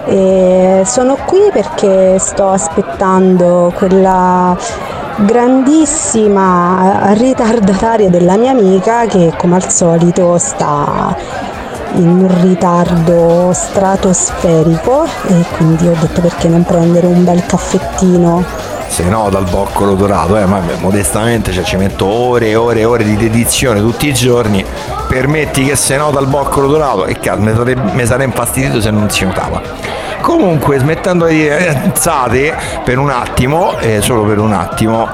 E 0.06 0.82
sono 0.84 1.18
qui 1.24 1.50
perché 1.52 2.18
sto 2.18 2.48
aspettando 2.48 3.72
quella 3.76 4.56
grandissima 5.18 7.12
ritardataria 7.12 8.10
della 8.10 8.36
mia 8.36 8.50
amica 8.50 9.06
che 9.06 9.32
come 9.36 9.54
al 9.54 9.70
solito 9.70 10.36
sta 10.36 11.14
in 11.94 12.08
un 12.08 12.42
ritardo 12.42 13.52
stratosferico 13.52 15.04
e 15.04 15.44
quindi 15.56 15.86
ho 15.86 15.94
detto 15.98 16.20
perché 16.20 16.48
non 16.48 16.64
prendere 16.64 17.06
un 17.06 17.24
bel 17.24 17.44
caffettino 17.46 18.44
Se 18.88 19.04
no, 19.04 19.28
dal 19.30 19.48
boccolo 19.48 19.94
dorato, 19.94 20.36
eh, 20.36 20.46
ma 20.46 20.60
modestamente 20.80 21.52
cioè, 21.52 21.62
ci 21.62 21.76
metto 21.76 22.06
ore 22.06 22.48
e 22.48 22.56
ore 22.56 22.80
e 22.80 22.84
ore 22.84 23.04
di 23.04 23.16
dedizione 23.16 23.80
tutti 23.80 24.08
i 24.08 24.14
giorni. 24.14 24.64
Permetti 25.06 25.64
che 25.64 25.76
se 25.76 25.96
no 25.96 26.10
dal 26.10 26.26
boccolo 26.26 26.66
dorato, 26.66 27.06
e 27.06 27.18
cazzo, 27.18 27.40
mi 27.40 27.52
sarei, 27.54 28.06
sarei 28.06 28.26
infastidito 28.26 28.80
se 28.80 28.90
non 28.90 29.08
si 29.08 29.24
notava. 29.24 29.62
Comunque, 30.20 30.78
smettendo 30.78 31.26
di 31.26 31.36
dire 31.36 31.80
cazzate 31.82 32.54
per 32.84 32.98
un 32.98 33.10
attimo, 33.10 33.78
eh, 33.78 34.00
solo 34.00 34.22
per 34.24 34.38
un 34.38 34.52
attimo, 34.52 35.08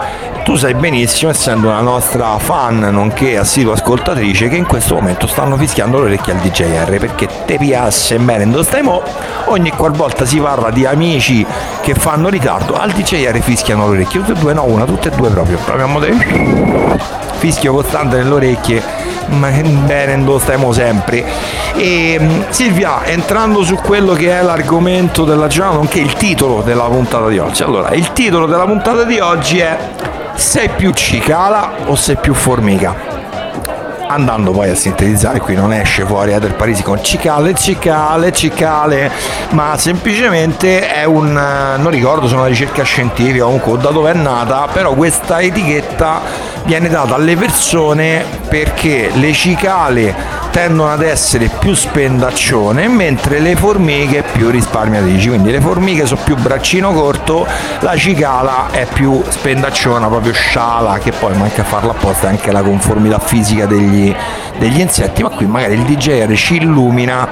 tu 0.46 0.54
sai 0.54 0.74
benissimo, 0.74 1.32
essendo 1.32 1.66
una 1.66 1.80
nostra 1.80 2.38
fan 2.38 2.78
nonché 2.78 3.36
assidua 3.36 3.72
ascoltatrice, 3.72 4.48
che 4.48 4.54
in 4.54 4.64
questo 4.64 4.94
momento 4.94 5.26
stanno 5.26 5.56
fischiando 5.56 5.98
le 5.98 6.04
orecchie 6.04 6.34
al 6.34 6.38
DJR 6.38 6.98
perché 7.00 7.28
te 7.44 7.58
piace 7.58 8.16
bene 8.20 8.62
stai 8.62 8.82
mo, 8.82 9.02
ogni 9.46 9.70
qualvolta 9.70 10.24
si 10.24 10.38
parla 10.38 10.70
di 10.70 10.86
amici 10.86 11.44
che 11.80 11.94
fanno 11.94 12.28
ritardo, 12.28 12.74
al 12.74 12.92
DJR 12.92 13.36
fischiano 13.40 13.88
le 13.88 13.96
orecchie, 13.96 14.20
tutte 14.20 14.38
e 14.38 14.40
due, 14.40 14.52
no 14.54 14.62
una, 14.66 14.84
tutte 14.84 15.08
e 15.08 15.16
due 15.16 15.30
proprio, 15.30 15.58
modo 15.88 16.06
di- 16.06 16.94
fischio 17.38 17.72
costante 17.72 18.16
nelle 18.18 18.34
orecchie, 18.34 18.80
bene 19.26 20.22
dove 20.24 20.40
stiamo 20.40 20.72
sempre. 20.72 21.24
E 21.74 22.16
mm, 22.18 22.42
Silvia, 22.48 23.04
entrando 23.04 23.62
su 23.62 23.74
quello 23.76 24.14
che 24.14 24.30
è 24.30 24.42
l'argomento 24.42 25.24
della 25.24 25.46
giornata, 25.46 25.76
nonché 25.76 26.00
il 26.00 26.14
titolo 26.14 26.62
della 26.62 26.84
puntata 26.84 27.28
di 27.28 27.38
oggi. 27.38 27.62
Allora, 27.62 27.90
il 27.90 28.12
titolo 28.12 28.46
della 28.46 28.64
puntata 28.64 29.04
di 29.04 29.18
oggi 29.18 29.58
è 29.58 29.78
Sei 30.36 30.68
più 30.68 30.92
cicala 30.92 31.72
o 31.86 31.94
sei 31.94 32.16
più 32.16 32.34
formica? 32.34 33.05
Andando 34.08 34.50
poi 34.50 34.70
a 34.70 34.74
sintetizzare 34.74 35.40
qui 35.40 35.54
non 35.54 35.72
esce 35.72 36.04
fuori 36.04 36.32
Eder 36.32 36.54
Parisi 36.54 36.82
con 36.82 37.02
cicale, 37.02 37.54
cicale, 37.54 38.32
cicale 38.32 39.10
ma 39.50 39.76
semplicemente 39.76 40.88
è 40.88 41.04
un 41.04 41.36
eh, 41.36 41.76
non 41.80 41.90
ricordo 41.90 42.28
se 42.28 42.34
è 42.34 42.38
una 42.38 42.46
ricerca 42.46 42.82
scientifica 42.82 43.44
comunque 43.44 43.78
da 43.78 43.90
dove 43.90 44.10
è 44.10 44.14
nata 44.14 44.68
però 44.72 44.94
questa 44.94 45.40
etichetta 45.40 46.20
viene 46.64 46.88
data 46.88 47.14
alle 47.14 47.36
persone 47.36 48.24
perché 48.48 49.10
le 49.14 49.32
cicale 49.32 50.36
tendono 50.56 50.90
ad 50.90 51.02
essere 51.02 51.50
più 51.58 51.74
spendaccione 51.74 52.88
mentre 52.88 53.40
le 53.40 53.54
formiche 53.56 54.24
più 54.32 54.48
risparmiatrici. 54.48 55.28
Quindi 55.28 55.50
le 55.50 55.60
formiche 55.60 56.06
sono 56.06 56.22
più 56.24 56.34
braccino 56.34 56.92
corto 56.92 57.46
la 57.80 57.94
cicala 57.94 58.70
è 58.70 58.86
più 58.90 59.22
spendacciona 59.28 60.06
proprio 60.06 60.32
sciala 60.32 60.98
che 60.98 61.12
poi 61.12 61.36
manca 61.36 61.60
a 61.60 61.64
farla 61.64 61.90
apposta 61.92 62.28
anche 62.28 62.50
la 62.52 62.62
conformità 62.62 63.18
fisica 63.18 63.66
degli, 63.66 63.95
degli 64.58 64.80
insetti 64.80 65.22
ma 65.22 65.28
qui 65.28 65.46
magari 65.46 65.74
il 65.74 65.82
DJR 65.82 66.34
ci 66.34 66.56
illumina 66.56 67.28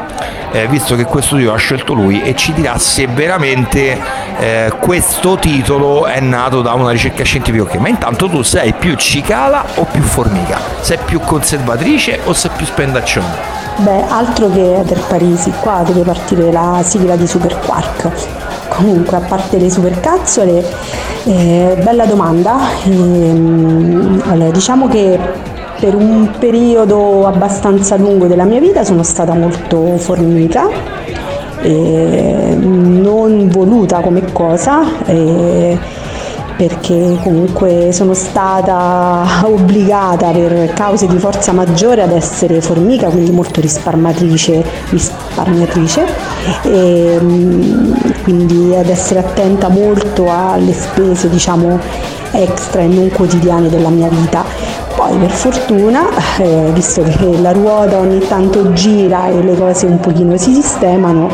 eh, 0.53 0.67
visto 0.69 0.95
che 0.95 1.05
questo 1.05 1.37
titolo 1.37 1.55
ha 1.55 1.59
scelto 1.59 1.95
lui 1.95 2.23
e 2.23 2.35
ci 2.35 2.53
dirà 2.53 2.79
se 2.79 3.07
veramente 3.07 3.99
eh, 4.39 4.73
questo 4.79 5.37
titolo 5.37 6.07
è 6.07 6.21
nato 6.21 6.63
da 6.63 6.75
una 6.75 6.91
ricerca 6.91 7.25
scientifica 7.25 7.65
ok 7.65 7.75
ma 7.77 7.89
intanto 7.89 8.29
tu 8.29 8.43
sei 8.43 8.73
più 8.73 8.95
cicala 8.95 9.65
o 9.77 9.85
più 9.85 10.03
formica 10.03 10.59
sei 10.81 10.99
più 11.05 11.21
conservatrice 11.21 12.21
o 12.25 12.33
sei 12.33 12.51
più 12.57 12.67
spendacciona 12.67 13.55
Beh, 13.77 14.05
altro 14.09 14.51
che 14.51 14.77
Eder 14.77 15.01
Parisi, 15.09 15.53
qua 15.61 15.83
deve 15.85 16.03
partire 16.03 16.53
la 16.53 16.81
sigla 16.85 17.17
di 17.17 17.27
Super 17.27 17.59
Quark. 17.59 18.09
Comunque, 18.69 19.17
a 19.17 19.21
parte 19.21 19.59
le 19.59 19.69
supercazzole, 19.69 20.65
eh, 21.25 21.77
bella 21.83 22.07
domanda. 22.07 22.57
Ehm, 22.85 24.51
diciamo 24.53 24.87
che 24.87 25.19
per 25.79 25.95
un 25.95 26.31
periodo 26.39 27.27
abbastanza 27.27 27.97
lungo 27.97 28.27
della 28.27 28.45
mia 28.45 28.61
vita 28.61 28.85
sono 28.85 29.03
stata 29.03 29.35
molto 29.35 29.97
formica, 29.99 30.69
non 31.63 33.49
voluta 33.49 34.01
come 34.01 34.33
cosa. 34.33 34.83
perché 36.57 37.19
comunque 37.23 37.91
sono 37.93 38.15
stata 38.15 39.25
obbligata 39.45 40.31
per 40.31 40.73
cause 40.73 41.07
di 41.07 41.19
forza 41.19 41.53
maggiore 41.53 42.03
ad 42.03 42.13
essere 42.13 42.61
formica, 42.61 43.09
quindi 43.09 43.31
molto 43.33 43.61
risparmiatrice, 43.61 44.65
risparmiatrice 44.91 46.07
e 46.63 47.19
mm, 47.21 47.93
quindi 48.23 48.75
ad 48.75 48.89
essere 48.89 49.21
attenta 49.21 49.69
molto 49.69 50.31
alle 50.31 50.73
spese 50.73 51.29
diciamo 51.29 51.79
extra 52.33 52.83
e 52.83 52.87
non 52.87 53.11
quotidiane 53.11 53.69
della 53.69 53.91
mia 53.91 54.09
vita. 54.09 54.45
Poi 55.07 55.19
per 55.19 55.31
fortuna, 55.31 56.09
eh, 56.41 56.71
visto 56.73 57.03
che 57.03 57.39
la 57.39 57.53
ruota 57.53 57.99
ogni 57.99 58.27
tanto 58.27 58.73
gira 58.73 59.29
e 59.29 59.43
le 59.43 59.55
cose 59.55 59.85
un 59.85 60.01
pochino 60.01 60.35
si 60.39 60.55
sistemano, 60.55 61.29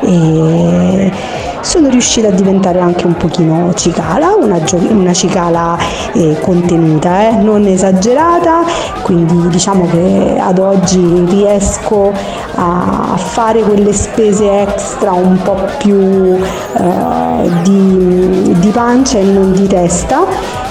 e 0.00 1.12
sono 1.60 1.88
riuscita 1.88 2.28
a 2.28 2.30
diventare 2.30 2.80
anche 2.80 3.06
un 3.06 3.16
pochino 3.16 3.72
cicala, 3.74 4.34
una, 4.34 4.62
gio- 4.62 4.80
una 4.88 5.12
cicala 5.12 5.76
eh, 6.12 6.36
contenuta, 6.40 7.28
eh, 7.28 7.32
non 7.36 7.66
esagerata, 7.66 8.62
quindi 9.02 9.48
diciamo 9.48 9.86
che 9.86 10.38
ad 10.40 10.58
oggi 10.58 11.24
riesco 11.28 12.12
a 12.54 13.16
fare 13.16 13.60
quelle 13.62 13.92
spese 13.92 14.62
extra 14.62 15.12
un 15.12 15.40
po' 15.42 15.68
più 15.78 15.98
eh, 15.98 17.50
di, 17.62 18.54
di 18.58 18.68
pancia 18.68 19.18
e 19.18 19.24
non 19.24 19.52
di 19.52 19.66
testa 19.66 20.24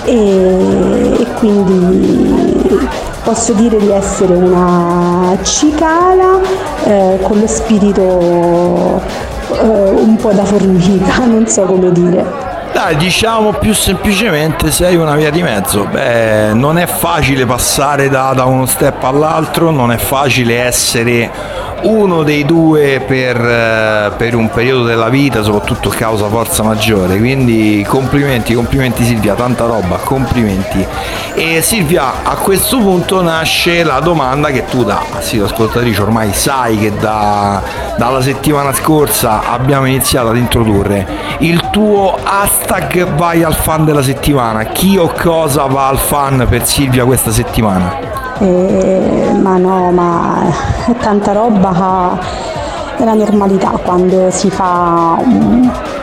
e, 0.06 1.15
e 1.19 1.28
quindi 1.38 2.88
posso 3.23 3.54
dire 3.54 3.78
di 3.78 3.91
essere 3.91 4.34
una 4.34 5.38
cicala 5.43 6.39
eh, 6.86 7.19
con 7.21 7.39
lo 7.39 7.47
spirito 7.47 9.02
eh, 9.52 9.68
un 9.68 10.16
po' 10.16 10.32
da 10.32 10.44
formica, 10.44 11.26
non 11.26 11.48
so 11.48 11.64
come 11.64 11.92
dire. 11.92 12.48
Dai, 12.72 12.96
diciamo 12.96 13.54
più 13.54 13.74
semplicemente 13.74 14.72
sei 14.72 14.96
una 14.96 15.16
via 15.16 15.32
di 15.32 15.42
mezzo. 15.42 15.86
Beh, 15.86 16.54
non 16.54 16.78
è 16.78 16.86
facile 16.86 17.46
passare 17.46 18.10
da, 18.10 18.32
da 18.34 18.46
uno 18.46 18.66
step 18.66 19.04
all'altro, 19.04 19.72
non 19.72 19.92
è 19.92 19.98
facile 19.98 20.60
essere 20.60 21.30
uno 21.84 22.24
dei 22.24 22.46
due 22.46 23.02
per, 23.06 23.38
eh, 23.38 24.12
per 24.15 24.36
un 24.36 24.50
periodo 24.50 24.84
della 24.84 25.10
vita, 25.10 25.44
soprattutto 25.44 25.89
causa 25.89 26.28
forza 26.28 26.63
maggiore. 26.63 27.18
Quindi 27.18 27.86
complimenti, 27.88 28.54
complimenti 28.54 29.04
Silvia, 29.04 29.34
tanta 29.36 29.65
roba, 29.65 29.98
complimenti. 29.98 30.86
E 31.34 31.62
Silvia, 31.62 32.24
a 32.24 32.36
questo 32.36 32.78
punto 32.80 33.22
nasce 33.22 33.84
la 33.84 34.00
domanda 34.00 34.50
che 34.50 34.65
tu 34.65 34.84
da 34.84 35.02
sì, 35.20 35.39
ascoltatrice 35.39 36.02
ormai 36.02 36.34
sai 36.34 36.78
che 36.78 36.94
da, 36.96 37.62
dalla 37.98 38.22
settimana 38.22 38.74
scorsa 38.74 39.42
abbiamo 39.50 39.86
iniziato 39.86 40.30
ad 40.30 40.38
introdurre 40.38 41.30
il 41.39 41.70
tuo 41.70 42.18
hashtag 42.22 43.15
vai 43.15 43.44
al 43.44 43.54
fan 43.54 43.86
della 43.86 44.04
settimana. 44.04 44.63
Chi 44.65 44.98
o 44.98 45.12
cosa 45.18 45.65
va 45.65 45.88
al 45.88 45.98
fan 45.98 46.46
per 46.50 46.65
Silvia 46.65 47.06
questa 47.06 47.32
settimana? 47.32 48.09
Eh, 48.39 49.32
ma 49.41 49.58
no, 49.58 49.91
ma 49.91 50.45
è 50.86 50.95
tanta 50.95 51.34
roba 51.34 52.17
della 52.97 53.13
normalità 53.13 53.71
quando 53.84 54.32
si, 54.32 54.49
fa, 54.49 55.17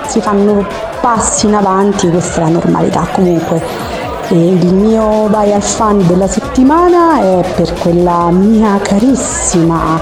si 0.06 0.20
fanno 0.20 0.66
passi 1.00 1.46
in 1.46 1.54
avanti, 1.54 2.10
questa 2.10 2.40
è 2.40 2.44
la 2.44 2.50
normalità. 2.50 3.06
Comunque 3.10 3.62
eh, 4.28 4.34
il 4.34 4.74
mio 4.74 5.28
vai 5.28 5.52
al 5.54 5.62
fan 5.62 6.06
della 6.06 6.28
settimana 6.28 7.20
è 7.20 7.52
per 7.54 7.72
quella 7.74 8.28
mia 8.30 8.78
carissima, 8.82 9.98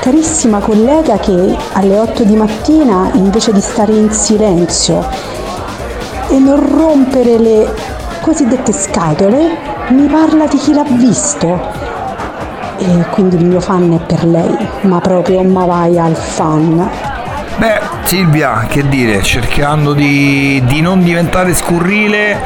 carissima 0.00 0.58
collega 0.58 1.18
che 1.18 1.56
alle 1.74 1.98
8 1.98 2.24
di 2.24 2.34
mattina 2.34 3.10
invece 3.12 3.52
di 3.52 3.60
stare 3.60 3.92
in 3.92 4.10
silenzio 4.10 5.06
e 6.28 6.38
non 6.38 6.76
rompere 6.76 7.38
le 7.38 7.74
cosiddette 8.20 8.72
scatole 8.72 9.77
mi 9.90 10.06
parla 10.06 10.46
di 10.46 10.58
chi 10.58 10.74
l'ha 10.74 10.84
visto 10.86 11.96
e 12.78 13.04
quindi 13.10 13.36
il 13.36 13.44
mio 13.44 13.60
fan 13.60 13.92
è 13.92 13.98
per 14.04 14.24
lei, 14.24 14.56
ma 14.82 15.00
proprio 15.00 15.42
ma 15.42 15.64
vai 15.64 15.98
al 15.98 16.14
fan. 16.14 16.88
Beh, 17.56 17.80
Silvia, 18.04 18.66
che 18.68 18.86
dire, 18.88 19.20
cercando 19.22 19.92
di, 19.92 20.62
di 20.64 20.80
non 20.80 21.02
diventare 21.02 21.54
scurrile, 21.54 22.40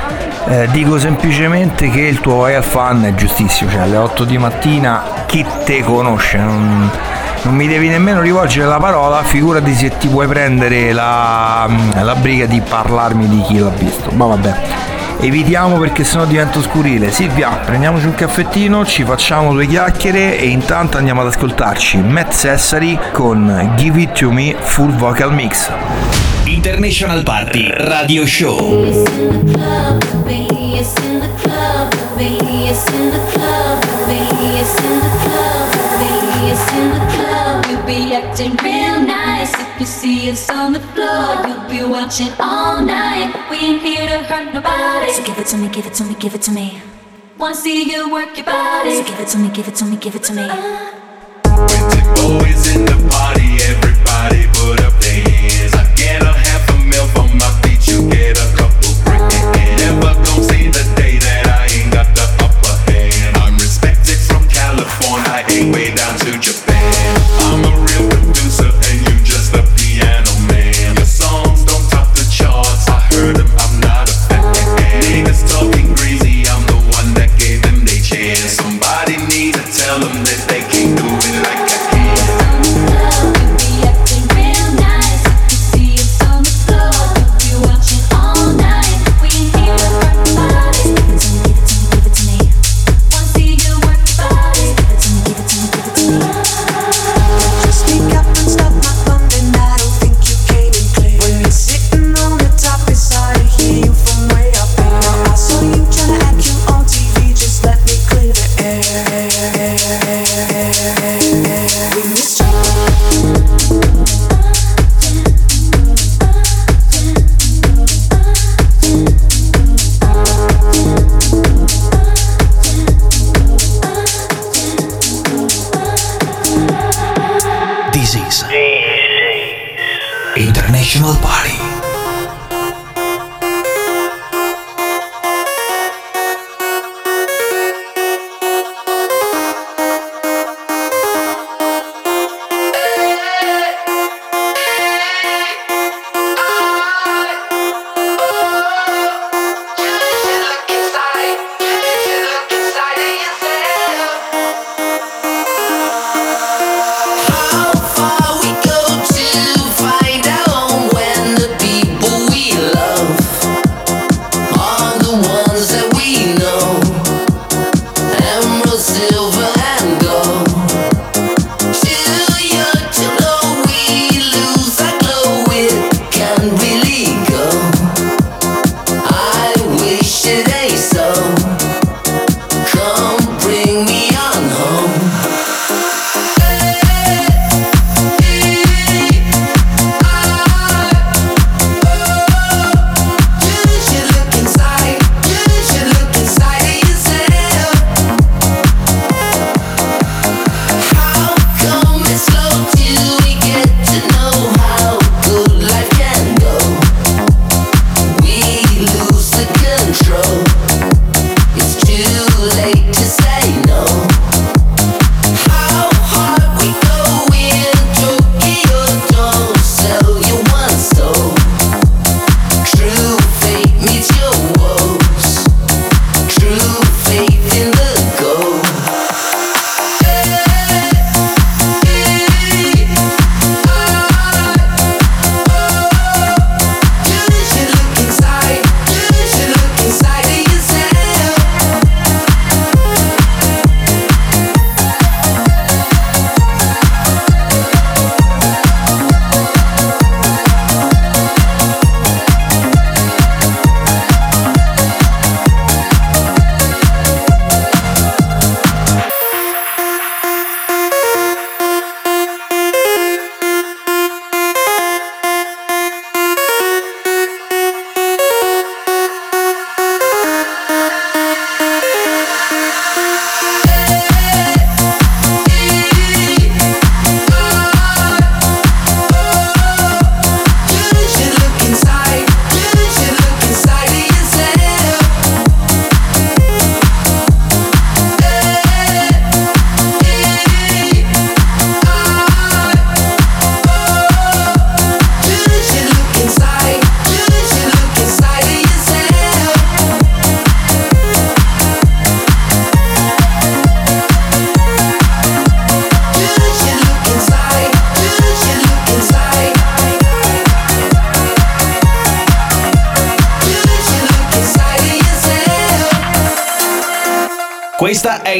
eh, 0.46 0.68
dico 0.70 0.98
semplicemente 0.98 1.90
che 1.90 2.00
il 2.00 2.20
tuo 2.20 2.36
vai 2.36 2.54
al 2.54 2.62
fan 2.62 3.04
è 3.04 3.14
giustissimo, 3.14 3.70
cioè 3.70 3.80
alle 3.82 3.96
8 3.96 4.24
di 4.24 4.38
mattina 4.38 5.02
chi 5.26 5.44
te 5.64 5.82
conosce? 5.82 6.38
Non, 6.38 6.88
non 7.42 7.54
mi 7.54 7.66
devi 7.66 7.88
nemmeno 7.88 8.20
rivolgere 8.20 8.66
la 8.66 8.78
parola, 8.78 9.22
figurati 9.22 9.74
se 9.74 9.98
ti 9.98 10.08
puoi 10.08 10.26
prendere 10.26 10.92
la, 10.92 11.68
la 12.00 12.14
briga 12.14 12.46
di 12.46 12.62
parlarmi 12.66 13.28
di 13.28 13.42
chi 13.42 13.58
l'ha 13.58 13.68
visto. 13.68 14.10
Ma 14.14 14.26
vabbè 14.26 14.90
evitiamo 15.22 15.78
perché 15.78 16.04
sennò 16.04 16.24
divento 16.24 16.60
scurile. 16.60 17.10
Silvia, 17.10 17.50
prendiamoci 17.50 18.06
un 18.06 18.14
caffettino, 18.14 18.84
ci 18.84 19.04
facciamo 19.04 19.52
due 19.52 19.66
chiacchiere 19.66 20.38
e 20.38 20.48
intanto 20.48 20.98
andiamo 20.98 21.20
ad 21.20 21.28
ascoltarci 21.28 21.98
Matt 21.98 22.34
Cessary 22.34 22.98
con 23.12 23.72
Give 23.76 24.00
It 24.00 24.18
To 24.18 24.30
Me 24.30 24.54
Full 24.58 24.94
Vocal 24.96 25.32
Mix. 25.32 25.70
International 26.44 27.22
Party 27.22 27.70
Radio 27.70 28.26
Show. 28.26 29.04
Be 37.92 38.14
acting 38.14 38.56
real 38.64 39.00
nice. 39.04 39.52
If 39.54 39.80
you 39.80 39.86
see 39.86 40.30
us 40.30 40.48
on 40.50 40.72
the 40.72 40.80
floor, 40.92 41.28
you'll 41.46 41.68
be 41.68 41.80
watching 41.96 42.32
all 42.40 42.80
night. 42.80 43.30
We 43.50 43.56
ain't 43.66 43.82
here 43.82 44.06
to 44.12 44.18
hurt 44.30 44.54
nobody. 44.54 45.12
So 45.12 45.22
give 45.24 45.38
it 45.38 45.46
to 45.52 45.56
me, 45.58 45.68
give 45.68 45.86
it 45.86 45.94
to 45.94 46.04
me, 46.04 46.14
give 46.14 46.34
it 46.34 46.42
to 46.42 46.52
me. 46.52 46.80
Wanna 47.38 47.54
see 47.54 47.90
you 47.90 48.10
work 48.10 48.36
your 48.36 48.46
body. 48.46 48.96
So 48.96 49.04
give 49.04 49.20
it 49.20 49.28
to 49.28 49.38
me, 49.38 49.48
give 49.50 49.68
it 49.68 49.74
to 49.80 49.84
me, 49.84 49.96
give 49.96 50.14
it 50.14 50.22
to 50.28 50.32
me. 50.32 50.46
Boys 52.22 52.64
in 52.74 52.84
the 52.90 52.98
party, 53.10 53.48
everybody 53.70 54.42
put 54.56 54.81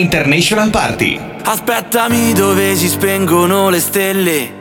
International 0.03 0.69
Party. 0.71 1.19
Aspettami 1.45 2.33
dove 2.33 2.75
si 2.75 2.89
spengono 2.89 3.71
le 3.71 3.79
stelle, 3.79 4.53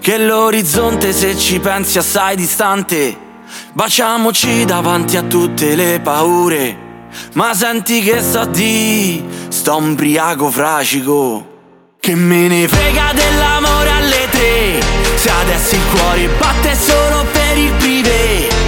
che 0.00 0.16
l'orizzonte 0.16 1.12
se 1.12 1.36
ci 1.36 1.60
pensi 1.60 1.98
assai 1.98 2.34
distante. 2.34 3.14
Baciamoci 3.74 4.64
davanti 4.64 5.18
a 5.18 5.22
tutte 5.22 5.74
le 5.74 6.00
paure, 6.02 6.76
ma 7.34 7.52
senti 7.52 8.00
che 8.00 8.22
so 8.22 8.46
di 8.46 9.22
sto 9.48 9.76
ubriaco 9.76 10.50
fracico. 10.50 11.54
Che 12.00 12.14
me 12.14 12.48
ne 12.48 12.66
frega 12.66 13.12
dell'amore 13.12 13.90
alle 13.90 14.28
tre, 14.30 14.80
se 15.16 15.30
adesso 15.30 15.74
il 15.74 15.82
cuore 15.92 16.28
batte 16.38 16.74
solo 16.74 17.24
per 17.32 17.58
il 17.58 17.72
privé. 17.74 18.65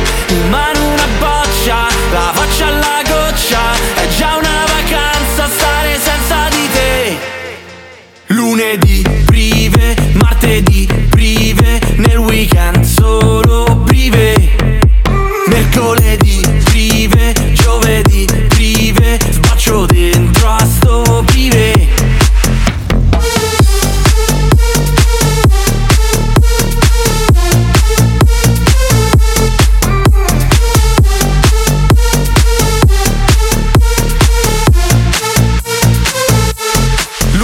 Lunedì 8.29 9.03
prive, 9.25 9.95
martedì 10.15 11.08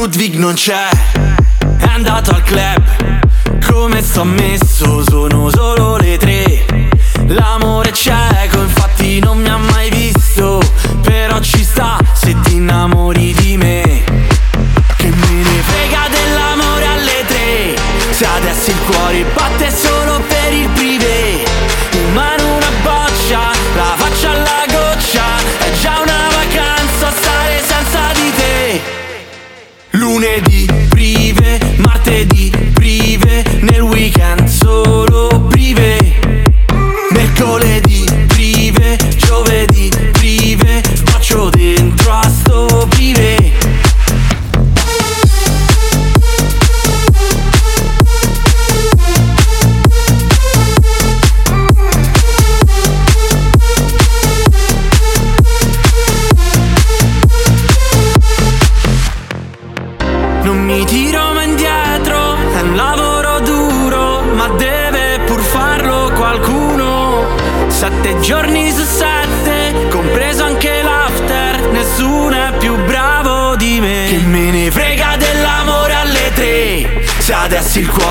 Ludwig 0.04 0.34
non 0.34 0.52
c'è, 0.52 0.90
è 1.78 1.86
andato 1.86 2.32
al 2.32 2.42
club. 2.42 2.82
Come 3.66 4.02
sto 4.02 4.22
messo, 4.22 5.02
sono 5.02 5.48
solo 5.48 5.96
le 5.96 6.18
tre. 6.18 6.92
L'amore 7.28 7.90
cieco, 7.94 8.60
infatti 8.60 9.18
non 9.20 9.38
mi 9.38 9.48
ha 9.48 9.56
mai 9.56 9.88
visto. 9.88 10.60
Però 11.00 11.40
ci 11.40 11.64
sta 11.64 11.96
se 12.12 12.38
ti 12.42 12.56
innamori 12.56 13.32
di 13.32 13.56
me. 13.56 14.04
Che 14.98 15.08
me 15.08 15.30
ne 15.30 15.62
frega 15.62 16.08
dell'amore 16.10 16.86
alle 16.86 17.24
tre. 17.26 17.74
Se 18.10 18.26
adesso 18.26 18.70
il 18.72 18.80
cuore 18.86 19.24
batte 19.34 19.70
solo. 19.70 19.93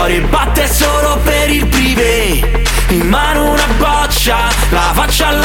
cuore 0.04 0.20
batte 0.20 0.68
solo 0.68 1.18
per 1.24 1.50
il 1.50 1.66
privé. 1.66 2.62
In 2.90 3.08
mano 3.08 3.52
una 3.52 3.68
boccia, 3.78 4.50
la 4.70 4.92
faccia 4.94 5.28
alla 5.28 5.43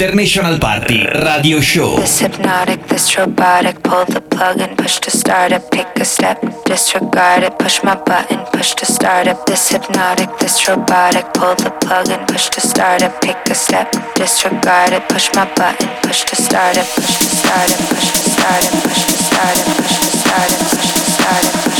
International 0.00 0.58
Party 0.58 1.04
Radio 1.26 1.60
Show. 1.60 1.96
This 1.96 2.20
hypnotic, 2.20 2.86
this 2.88 3.18
robotic, 3.18 3.82
pull 3.82 4.06
the 4.06 4.22
plug 4.22 4.58
and 4.58 4.78
push 4.78 4.98
to 5.00 5.10
start 5.10 5.52
up. 5.52 5.70
Pick 5.70 5.88
a 5.96 6.06
step, 6.06 6.40
disregard 6.64 7.42
it, 7.42 7.58
push 7.58 7.84
my 7.84 7.96
button, 7.96 8.38
push 8.50 8.72
to 8.76 8.86
start 8.86 9.28
up. 9.28 9.44
This 9.44 9.68
hypnotic, 9.68 10.30
this 10.38 10.66
robotic, 10.66 11.26
pull 11.34 11.54
the 11.54 11.70
plug 11.82 12.08
and 12.08 12.26
push 12.26 12.48
to 12.48 12.62
start 12.62 13.02
up. 13.02 13.20
Pick 13.20 13.36
a 13.50 13.54
step, 13.54 13.92
disregard 14.14 14.94
it, 14.94 15.06
push 15.10 15.28
my 15.34 15.44
button, 15.54 15.88
push 16.02 16.24
to 16.24 16.34
start 16.34 16.78
up, 16.78 16.86
push 16.94 17.18
to 17.18 17.36
start 17.36 17.70
up, 17.70 17.80
push 17.90 18.10
to 18.10 18.30
start 18.30 18.64
up, 18.64 18.82
push 18.82 19.04
to 19.04 19.12
start 19.20 19.58
up, 19.58 19.68
push 19.68 20.00
to 20.00 20.00
start 20.00 20.00
up, 20.00 20.00
push 20.00 20.00
to 20.00 20.16
start 20.16 20.48
up, 20.48 20.70
push 20.70 20.92
to 20.94 21.10
start 21.12 21.76
up. 21.76 21.79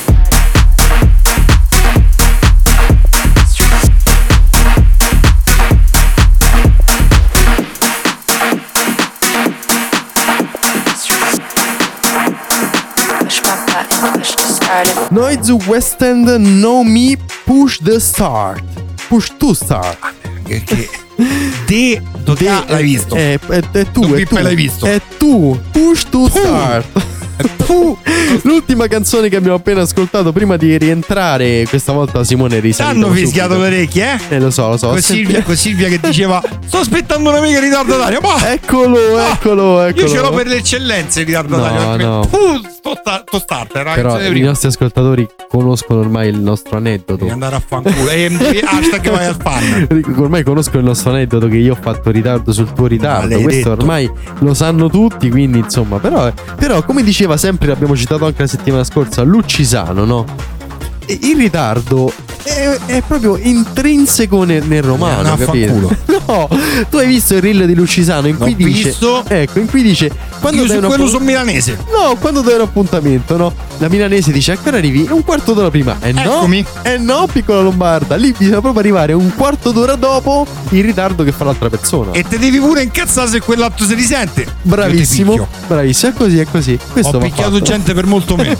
it. 14.83 15.09
Noise 15.11 15.51
West 15.67 16.01
End 16.01 16.27
No 16.39 16.83
Me 16.83 17.17
Push 17.45 17.79
the 17.83 17.99
Start. 17.99 18.63
Push 19.07 19.31
to 19.37 19.53
start. 19.53 19.97
Perché 20.47 20.89
De 21.65 22.01
Dotà 22.23 22.63
l'hai 22.67 22.83
visto. 22.83 23.15
È, 23.15 23.37
è- 23.39 23.61
è 23.71 23.91
tu, 23.91 24.13
è 24.13 24.25
tu. 24.25 24.37
l'hai 24.37 24.55
visto. 24.55 24.85
È 24.85 25.01
tu. 25.17 25.59
Push 25.71 26.05
to 26.09 26.29
start. 26.29 26.85
Tu. 27.65 27.97
L'ultima 28.43 28.87
canzone 28.87 29.27
che 29.27 29.35
abbiamo 29.35 29.55
appena 29.55 29.81
ascoltato 29.81 30.31
prima 30.31 30.57
di 30.57 30.77
rientrare, 30.77 31.65
questa 31.67 31.91
volta 31.91 32.23
Simone 32.23 32.57
è 32.57 32.61
risalito. 32.61 33.01
T'hanno 33.01 33.13
fischiato 33.15 33.57
le 33.57 33.65
orecchie, 33.67 34.19
eh? 34.29 34.35
Eh, 34.35 34.39
lo 34.39 34.51
so, 34.51 34.69
lo 34.69 34.77
so. 34.77 34.89
Con 34.89 35.01
Silvia, 35.01 35.41
con 35.41 35.55
Silvia 35.55 35.87
che 35.89 35.99
diceva 35.99 36.41
Sto 36.65 36.77
aspettando 36.79 37.29
un'amica 37.31 37.59
ritardataria 37.59 38.19
Ma 38.21 38.51
Eccolo, 38.51 39.17
eccolo, 39.17 39.81
eccolo. 39.81 40.05
io 40.05 40.07
ce 40.07 40.19
l'ho 40.19 40.29
per 40.31 40.47
le 40.47 40.57
eccellenze 40.57 41.23
ritardataria 41.23 41.95
No, 41.95 41.95
no. 41.97 42.19
Uh, 42.31 42.61
sto, 42.81 42.97
sta- 42.99 43.23
sto 43.25 43.39
starter 43.39 43.93
Però 43.93 44.19
i 44.19 44.41
nostri 44.41 44.67
ascoltatori 44.67 45.27
conoscono 45.47 45.99
ormai 45.99 46.29
il 46.29 46.39
nostro 46.39 46.77
aneddoto. 46.77 47.17
Devi 47.17 47.29
andare 47.29 47.55
a 47.55 47.59
fanculo 47.59 48.09
hashtag 48.09 49.09
vai 49.11 49.25
al 49.25 49.37
fan 49.39 49.87
Ormai 50.17 50.43
conosco 50.43 50.77
il 50.77 50.83
nostro 50.83 51.11
aneddoto 51.11 51.47
che 51.47 51.57
io 51.57 51.73
ho 51.73 51.77
fatto 51.79 52.09
ritardo 52.09 52.51
sul 52.51 52.73
tuo 52.73 52.87
ritardo. 52.87 53.39
Questo 53.39 53.69
detto. 53.69 53.81
ormai 53.81 54.11
lo 54.39 54.53
sanno 54.53 54.89
tutti, 54.89 55.29
quindi 55.29 55.59
insomma, 55.59 55.99
però, 55.99 56.31
però 56.55 56.83
come 56.83 57.03
diceva 57.03 57.37
sempre, 57.37 57.67
l'abbiamo 57.67 57.95
citato 57.95 58.25
anche 58.25 58.41
la 58.41 58.47
settimana 58.47 58.83
scorsa, 58.83 59.21
Lucisano, 59.21 60.03
no? 60.03 60.25
Il 61.05 61.37
ritardo 61.37 62.11
è, 62.43 62.77
è 62.85 63.01
proprio 63.05 63.37
intrinseco 63.37 64.43
nel, 64.43 64.63
nel 64.65 64.83
romano, 64.83 65.33
Eh, 65.33 65.37
capito? 65.37 65.95
No, 66.31 66.47
tu 66.89 66.97
hai 66.97 67.07
visto 67.07 67.33
il 67.35 67.41
reel 67.41 67.65
di 67.65 67.73
Lucisano 67.75 68.27
in 68.27 68.37
cui 68.37 68.51
L'ho 68.51 68.65
dice 68.67 68.89
visto. 68.89 69.23
Ecco, 69.27 69.59
in 69.59 69.67
cui 69.69 69.81
dice 69.81 70.09
quando 70.39 70.61
Io 70.61 70.67
su 70.67 70.77
quello 70.79 70.93
appu- 70.93 71.09
sono 71.09 71.25
milanese 71.25 71.77
No, 71.91 72.15
quando 72.19 72.41
dai 72.41 72.55
un 72.55 72.61
appuntamento, 72.61 73.35
no? 73.37 73.53
La 73.79 73.89
milanese 73.89 74.31
dice 74.31 74.53
a 74.53 74.57
che 74.57 74.69
ora 74.69 74.77
arrivi? 74.77 75.07
Un 75.09 75.23
quarto 75.23 75.53
d'ora 75.53 75.69
prima. 75.69 75.97
Eh 76.01 76.11
no, 76.13 76.21
Eccomi. 76.21 76.65
eh 76.83 76.97
no, 76.97 77.27
piccola 77.31 77.61
lombarda. 77.61 78.15
Lì 78.15 78.33
bisogna 78.37 78.59
proprio 78.61 78.79
arrivare 78.81 79.13
un 79.13 79.33
quarto 79.35 79.71
d'ora 79.71 79.95
dopo 79.95 80.45
il 80.69 80.83
ritardo 80.83 81.23
che 81.23 81.31
fa 81.31 81.43
l'altra 81.43 81.69
persona. 81.69 82.11
E 82.11 82.23
te 82.23 82.37
devi 82.37 82.59
pure 82.59 82.83
incazzare 82.83 83.27
se 83.29 83.39
quell'atto 83.41 83.83
si 83.83 83.93
risente 83.95 84.45
Bravissimo, 84.61 85.47
bravissimo, 85.67 86.11
è 86.11 86.15
così, 86.15 86.39
è 86.39 86.45
così. 86.49 86.79
Questo 86.91 87.17
Ho 87.17 87.19
picchiato 87.19 87.51
fatto. 87.53 87.63
gente 87.63 87.93
per 87.93 88.05
molto 88.05 88.35
meno 88.37 88.55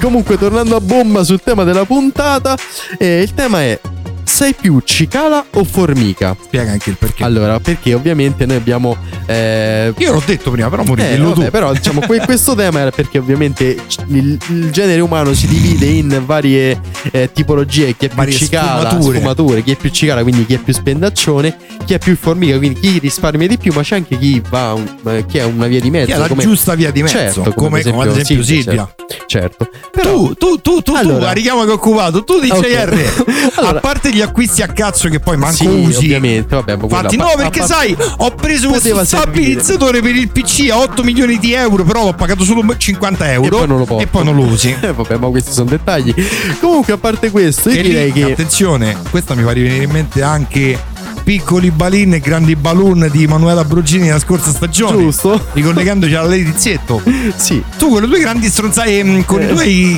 Comunque, 0.00 0.36
tornando 0.38 0.76
a 0.76 0.80
bomba 0.80 1.22
sul 1.24 1.40
tema 1.42 1.62
della 1.64 1.84
puntata, 1.84 2.56
eh, 2.98 3.23
il 3.24 3.32
tema 3.32 3.62
è: 3.62 3.80
sei 4.24 4.54
più 4.54 4.80
cicala 4.84 5.44
o 5.52 5.64
formica? 5.64 6.36
Spiega 6.42 6.72
anche 6.72 6.90
il 6.90 6.96
perché 6.98 7.22
Allora, 7.24 7.60
perché 7.60 7.94
ovviamente 7.94 8.46
noi 8.46 8.56
abbiamo. 8.56 8.96
eh, 9.26 9.92
Io 9.96 10.12
l'ho 10.12 10.22
detto 10.24 10.50
prima 10.50 10.68
però 10.68 10.82
Mori 10.84 11.02
eh, 11.02 11.16
vabbè, 11.16 11.32
tu 11.44 11.50
però 11.50 11.72
diciamo 11.72 12.00
que- 12.00 12.20
questo 12.20 12.54
tema 12.54 12.80
era 12.80 12.90
perché 12.90 13.18
ovviamente 13.18 13.76
il, 14.08 14.38
il 14.48 14.70
genere 14.70 15.00
umano 15.00 15.32
si 15.34 15.46
divide 15.46 15.86
in 15.86 16.22
varie 16.24 16.80
eh, 17.12 17.30
tipologie, 17.32 17.94
chi 17.96 18.06
è 18.06 18.08
più 18.08 18.16
Varie 18.16 18.34
cicala, 18.34 19.00
sfumature. 19.00 19.62
chi 19.62 19.72
è 19.72 19.76
più 19.76 19.90
cicala, 19.90 20.22
quindi 20.22 20.46
chi 20.46 20.54
è 20.54 20.58
più 20.58 20.72
spendaccione, 20.72 21.56
chi 21.84 21.94
è 21.94 21.98
più 21.98 22.16
formica, 22.16 22.56
quindi 22.56 22.80
chi 22.80 22.98
risparmia 22.98 23.46
di 23.48 23.58
più, 23.58 23.72
ma 23.74 23.82
c'è 23.82 23.96
anche 23.96 24.16
chi 24.18 24.42
va 24.48 24.72
un- 24.72 24.94
eh, 25.06 25.24
chi 25.26 25.38
ha 25.38 25.46
una 25.46 25.66
via 25.66 25.80
di 25.80 25.90
mezzo, 25.90 26.06
Chi 26.06 26.12
è 26.12 26.16
la 26.16 26.28
come- 26.28 26.42
giusta 26.42 26.74
via 26.74 26.90
di 26.90 27.02
mezzo 27.02 27.14
Certo, 27.16 27.52
come, 27.54 27.82
come 27.82 28.02
ad 28.02 28.16
esempio 28.16 28.42
Silvia, 28.44 28.88
Certo. 29.06 29.24
certo. 29.26 29.68
Però 29.92 30.10
Tu, 30.14 30.34
tu, 30.34 30.60
tu, 30.60 30.82
tu, 30.82 30.82
tu, 30.82 30.94
Allora. 30.94 31.24
la 31.26 31.32
richiamo 31.32 31.64
che 31.64 31.70
ho 31.70 31.74
occupato, 31.74 32.24
tu 32.24 32.40
dici 32.40 32.52
Ok. 32.52 32.66
R. 32.66 33.24
Allora. 33.56 33.78
A 33.78 33.80
parte 33.80 34.10
gli 34.14 34.20
acquisti 34.20 34.62
a 34.62 34.68
cazzo 34.68 35.08
che 35.08 35.20
poi 35.20 35.36
manco 35.36 35.56
sì, 35.56 35.66
usi. 35.66 35.96
ovviamente, 35.96 36.54
vabbè, 36.54 36.76
Infatti, 36.80 37.16
no, 37.16 37.32
perché 37.36 37.60
a- 37.60 37.66
sai, 37.66 37.96
ho 38.18 38.30
preso 38.30 38.68
questo 38.68 38.88
servire. 38.88 39.04
stabilizzatore 39.06 40.00
per 40.00 40.14
il 40.14 40.28
PC 40.30 40.68
a 40.70 40.78
8 40.78 41.02
milioni 41.02 41.38
di 41.38 41.52
euro, 41.52 41.84
però 41.84 42.04
l'ho 42.04 42.12
pagato 42.14 42.44
solo 42.44 42.62
50 42.76 43.32
euro. 43.32 43.46
E 43.46 43.58
poi 43.58 43.66
non 43.68 43.78
lo 43.78 43.84
porto. 43.84 44.02
E 44.02 44.06
poi 44.06 44.24
non 44.24 44.36
lo 44.36 44.42
usi. 44.42 44.74
Eh, 44.84 44.92
vabbè, 44.92 45.16
ma 45.16 45.28
questi 45.28 45.50
sono 45.52 45.70
dettagli. 45.70 46.14
Comunque, 46.60 46.92
a 46.92 46.98
parte 46.98 47.30
questo, 47.30 47.70
io 47.70 47.80
E 47.80 47.82
direi 47.82 48.12
lì, 48.12 48.22
che 48.22 48.32
attenzione, 48.32 48.96
questa 49.10 49.34
mi 49.34 49.42
fa 49.42 49.52
rivenire 49.52 49.84
in 49.84 49.90
mente 49.90 50.22
anche 50.22 50.78
piccoli 51.24 51.70
balin 51.70 52.12
e 52.14 52.20
grandi 52.20 52.54
balloon 52.54 53.08
di 53.10 53.26
Manuela 53.26 53.64
Brugini 53.64 54.04
nella 54.04 54.18
scorsa 54.18 54.50
stagione. 54.50 54.98
Giusto. 54.98 55.42
Ricollegandoci 55.52 56.14
alla 56.14 56.28
Lady 56.28 56.52
Zietto. 56.54 57.02
sì, 57.34 57.62
Tu 57.78 57.88
con 57.88 58.02
le 58.02 58.08
tue 58.08 58.20
grandi 58.20 58.48
stronzate, 58.48 58.98
ehm, 58.98 59.24
con 59.24 59.40
Eh. 59.40 59.44
i 59.46 59.48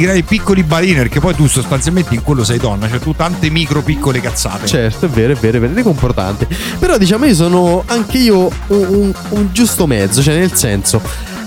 tuoi 0.05 0.22
piccoli 0.22 0.62
balini, 0.62 0.95
perché 0.95 1.18
poi 1.20 1.35
tu 1.35 1.47
sostanzialmente 1.49 2.14
in 2.14 2.22
quello 2.22 2.45
sei 2.45 2.59
donna, 2.59 2.89
cioè 2.89 3.01
tu 3.01 3.12
tante 3.14 3.51
micro 3.51 3.83
piccole 3.83 4.20
cazzate. 4.20 4.66
Certo, 4.66 5.07
è 5.07 5.09
vero, 5.09 5.33
è 5.33 5.37
vero, 5.37 5.57
è 5.59 5.61
vero, 5.61 5.74
riconfortante. 5.74 6.47
Però 6.79 6.97
diciamo 6.97 7.24
io 7.27 7.35
sono 7.35 7.83
anche 7.87 8.18
io 8.18 8.49
un, 8.68 8.87
un- 8.89 9.14
un 9.31 9.49
giusto 9.53 9.87
mezzo, 9.87 10.22
cioè 10.22 10.39
nel 10.39 10.55
senso. 10.55 11.01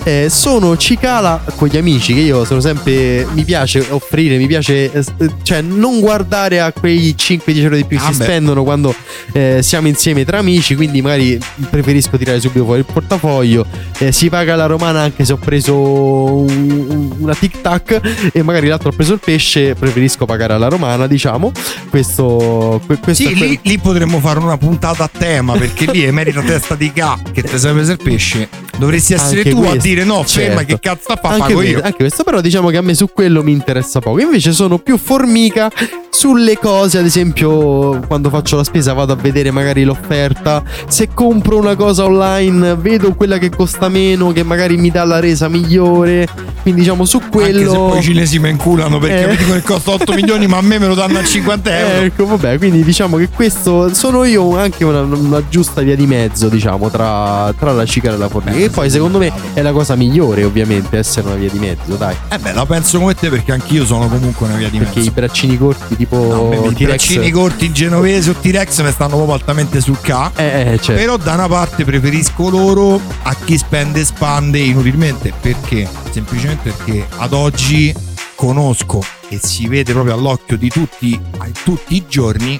Eh, 0.04 0.28
sono 0.30 0.76
cicala 0.76 1.42
con 1.56 1.68
gli 1.68 1.76
amici 1.76 2.14
che 2.14 2.20
io 2.20 2.44
sono 2.44 2.60
sempre 2.60 3.26
mi 3.32 3.44
piace 3.44 3.84
offrire 3.90 4.36
mi 4.38 4.46
piace 4.46 4.90
eh, 4.92 5.04
cioè 5.42 5.60
non 5.60 6.00
guardare 6.00 6.60
a 6.60 6.72
quei 6.72 7.14
5-10 7.18 7.42
euro 7.58 7.76
di 7.76 7.84
più 7.84 7.98
che 7.98 8.04
Ah, 8.04 8.12
si 8.12 8.18
beh. 8.18 8.24
spendono 8.24 8.62
quando 8.64 8.94
eh, 9.32 9.58
siamo 9.62 9.88
insieme 9.88 10.24
tra 10.24 10.38
amici 10.38 10.74
quindi 10.74 11.02
magari 11.02 11.38
preferisco 11.68 12.16
tirare 12.16 12.40
subito 12.40 12.64
fuori 12.64 12.80
il 12.80 12.86
portafoglio 12.90 13.66
eh, 13.98 14.10
si 14.12 14.28
paga 14.30 14.56
la 14.56 14.66
romana 14.66 15.00
anche 15.02 15.24
se 15.24 15.32
ho 15.34 15.36
preso 15.36 15.74
un- 15.76 16.86
un- 16.88 17.12
una 17.18 17.34
tic 17.34 17.60
tac 17.60 18.30
e 18.32 18.42
magari 18.42 18.68
l'altro 18.68 18.88
ha 18.88 18.92
preso 18.92 19.12
il 19.12 19.20
pesce 19.22 19.74
preferisco 19.74 20.24
pagare 20.24 20.54
alla 20.54 20.68
romana 20.68 21.06
diciamo 21.06 21.52
questo, 21.90 22.80
que- 22.86 22.98
questo 22.98 23.24
Sì, 23.28 23.34
lì, 23.34 23.58
lì 23.62 23.78
potremmo 23.78 24.18
fare 24.20 24.38
una 24.38 24.56
puntata 24.56 25.04
a 25.04 25.10
tema 25.16 25.54
perché 25.58 25.90
lì 25.90 26.02
emerita 26.04 26.40
testa 26.40 26.74
di 26.74 26.90
ca 26.92 27.18
che 27.32 27.42
ti 27.42 27.58
sei 27.58 27.72
preso 27.74 27.92
il 27.92 27.98
pesce. 28.02 28.48
Dovresti 28.80 29.12
essere 29.12 29.38
Anche 29.38 29.50
tu 29.50 29.58
a 29.58 29.60
questo, 29.68 29.78
dire 29.88 30.04
no, 30.04 30.22
ferma, 30.24 30.56
certo. 30.56 30.64
che 30.64 30.78
cazzo 30.80 31.00
sta 31.02 31.12
a 31.12 31.16
fa? 31.16 31.28
anche, 31.28 31.40
Pago 31.54 31.62
io. 31.62 31.80
anche 31.82 31.96
questo, 31.98 32.24
però 32.24 32.40
diciamo 32.40 32.70
che 32.70 32.76
a 32.78 32.82
me 32.82 32.94
su 32.94 33.08
quello 33.12 33.42
mi 33.42 33.52
interessa 33.52 34.00
poco. 34.00 34.20
Invece 34.20 34.52
sono 34.52 34.78
più 34.78 34.96
formica 34.96 35.70
sulle 36.08 36.58
cose, 36.58 36.98
ad 36.98 37.04
esempio, 37.04 38.00
quando 38.06 38.30
faccio 38.30 38.56
la 38.56 38.64
spesa 38.64 38.92
vado 38.92 39.12
a 39.12 39.16
vedere 39.16 39.50
magari 39.50 39.84
l'offerta. 39.84 40.62
Se 40.88 41.08
compro 41.14 41.58
una 41.58 41.76
cosa 41.76 42.04
online, 42.04 42.74
vedo 42.76 43.14
quella 43.14 43.38
che 43.38 43.50
costa 43.50 43.88
meno, 43.88 44.32
che 44.32 44.42
magari 44.42 44.76
mi 44.76 44.90
dà 44.90 45.04
la 45.04 45.20
resa 45.20 45.48
migliore. 45.48 46.26
Quindi 46.62 46.80
diciamo 46.80 47.04
su 47.04 47.20
quello. 47.30 47.60
Anche 47.60 47.70
se 47.70 47.76
poi 47.76 47.98
i 47.98 48.02
cinesi 48.02 48.38
mi 48.38 48.48
inculano 48.50 48.98
perché 48.98 49.22
Eh. 49.24 49.26
mi 49.28 49.36
dicono 49.36 49.54
che 49.56 49.62
costa 49.62 49.90
8 49.92 50.12
milioni, 50.14 50.46
ma 50.46 50.56
a 50.58 50.62
me 50.62 50.78
me 50.78 50.86
lo 50.86 50.94
danno 50.94 51.18
a 51.18 51.24
50 51.24 51.78
euro. 51.78 52.04
Ecco, 52.04 52.26
vabbè, 52.26 52.58
quindi 52.58 52.82
diciamo 52.82 53.16
che 53.16 53.28
questo 53.28 53.92
sono 53.94 54.24
io 54.24 54.56
anche 54.58 54.84
una, 54.84 55.00
una 55.02 55.42
giusta 55.48 55.80
via 55.82 55.96
di 55.96 56.06
mezzo, 56.06 56.48
diciamo, 56.48 56.90
tra, 56.90 57.52
tra 57.58 57.72
la 57.72 57.84
cicala 57.84 58.16
e 58.16 58.18
la 58.18 58.28
formica. 58.28 58.56
Beh, 58.56 58.69
e 58.70 58.72
poi 58.72 58.88
secondo 58.88 59.18
me 59.18 59.32
è 59.52 59.62
la 59.62 59.72
cosa 59.72 59.96
migliore, 59.96 60.44
ovviamente, 60.44 60.96
essere 60.96 61.26
una 61.26 61.36
via 61.36 61.50
di 61.50 61.58
mezzo, 61.58 61.96
dai. 61.96 62.14
Eh 62.28 62.38
beh, 62.38 62.52
la 62.52 62.64
penso 62.64 62.98
come 62.98 63.14
te 63.14 63.28
perché 63.28 63.52
anch'io 63.52 63.84
sono 63.84 64.08
comunque 64.08 64.46
una 64.46 64.56
via 64.56 64.68
di 64.70 64.78
Perché 64.78 65.00
i 65.00 65.02
mezzo. 65.02 65.12
braccini 65.12 65.58
corti, 65.58 65.96
tipo 65.96 66.16
No, 66.16 66.48
me 66.48 66.68
I 66.68 66.84
braccini 66.84 67.30
corti 67.30 67.72
genovese 67.72 68.30
o 68.30 68.34
T-Rex 68.34 68.82
mi 68.82 68.92
stanno 68.92 69.16
proprio 69.16 69.34
altamente 69.34 69.80
sul 69.80 70.00
K. 70.00 70.30
Eh, 70.36 70.44
eh, 70.44 70.78
certo. 70.80 70.92
Però 70.94 71.16
da 71.16 71.34
una 71.34 71.48
parte 71.48 71.84
preferisco 71.84 72.48
loro 72.48 73.00
a 73.22 73.34
chi 73.44 73.58
spende 73.58 74.00
e 74.00 74.04
spande 74.04 74.58
inutilmente. 74.60 75.32
Perché? 75.40 75.88
Semplicemente 76.10 76.70
perché 76.70 77.06
ad 77.18 77.32
oggi 77.32 77.92
conosco 78.36 79.02
e 79.28 79.38
si 79.42 79.66
vede 79.68 79.92
proprio 79.92 80.14
all'occhio 80.14 80.56
di 80.56 80.68
tutti, 80.68 81.20
tutti 81.64 81.96
i 81.96 82.04
giorni 82.08 82.58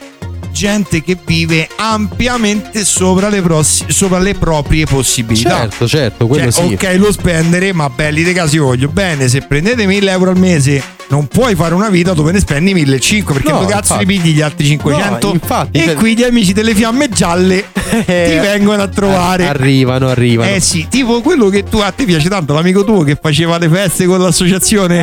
gente 0.53 1.03
che 1.03 1.17
vive 1.25 1.69
ampiamente 1.77 2.85
sopra 2.85 3.29
le, 3.29 3.41
prossi- 3.43 3.85
sopra 3.89 4.19
le 4.19 4.35
proprie 4.35 4.85
possibilità. 4.87 5.61
Certo, 5.61 5.87
certo, 5.89 6.27
quello 6.27 6.51
Cioè, 6.51 6.67
sì. 6.69 6.73
Ok, 6.75 6.95
lo 6.97 7.13
spendere, 7.13 7.73
ma 7.73 7.89
belli 7.91 8.23
di 8.23 8.33
casi 8.33 8.59
voglio 8.59 8.89
bene. 8.89 9.29
Se 9.29 9.41
prendete 9.43 9.87
1000 9.87 10.11
euro 10.11 10.31
al 10.31 10.39
mese, 10.39 10.83
non 11.09 11.27
puoi 11.27 11.55
fare 11.55 11.75
una 11.75 11.89
vita 11.89 12.13
dove 12.13 12.33
ne 12.33 12.41
spendi 12.41 12.73
1500 12.75 13.33
perché 13.33 13.51
No, 13.51 13.65
cazzo 13.65 13.95
infatti. 13.95 14.07
li 14.07 14.07
pigli 14.21 14.35
gli 14.35 14.41
altri 14.41 14.67
500? 14.67 15.27
No, 15.27 15.33
infatti, 15.35 15.79
e 15.79 15.85
cioè- 15.85 15.95
qui 15.95 16.17
gli 16.17 16.23
amici 16.23 16.53
delle 16.53 16.75
fiamme 16.75 17.09
gialle 17.09 17.65
ti 18.05 18.39
vengono 18.39 18.83
a 18.83 18.89
trovare. 18.89 19.47
Arrivano, 19.47 20.09
arrivano. 20.09 20.51
Eh 20.51 20.61
sì, 20.61 20.87
tipo 20.89 21.21
quello 21.21 21.49
che 21.49 21.65
tu 21.65 21.79
a 21.79 21.91
te 21.91 22.05
piace 22.05 22.29
tanto, 22.29 22.55
l'amico 22.55 22.85
tuo 22.85 23.03
che 23.03 23.19
faceva 23.21 23.59
le 23.59 23.69
feste 23.69 24.07
con 24.07 24.21
l'associazione. 24.21 24.99